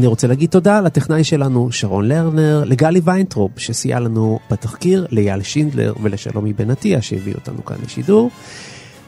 [0.03, 5.95] אני רוצה להגיד תודה לטכנאי שלנו שרון לרנר, לגלי ויינטרופ שסייע לנו בתחקיר, לאייל שינדלר
[6.03, 8.31] ולשלומי בן עטיה שהביאו אותנו כאן לשידור.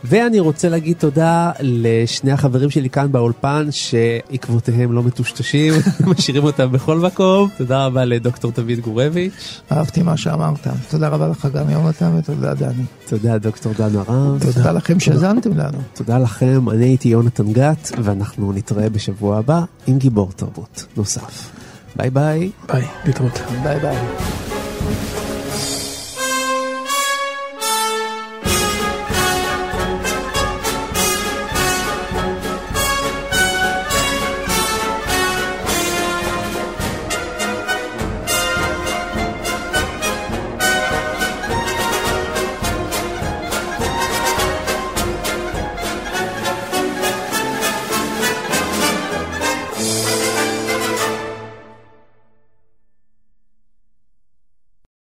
[0.04, 5.74] ואני רוצה להגיד תודה לשני החברים שלי כאן באולפן שעקבותיהם לא מטושטשים,
[6.10, 7.48] משאירים אותם בכל מקום.
[7.56, 9.60] תודה רבה לדוקטור דוד גורביץ'.
[9.72, 10.66] אהבתי מה שאמרת.
[10.90, 12.84] תודה רבה לך גם יונתן ותודה דני.
[13.08, 14.52] תודה דוקטור דן הרב.
[14.52, 15.78] תודה לכם שהאזנתם לנו.
[15.94, 21.50] תודה לכם, אני הייתי יונתן גת ואנחנו נתראה בשבוע הבא עם גיבור תרבות נוסף.
[21.96, 22.50] ביי ביי.
[22.72, 23.40] ביי, להתראות.
[23.62, 23.96] ביי ביי.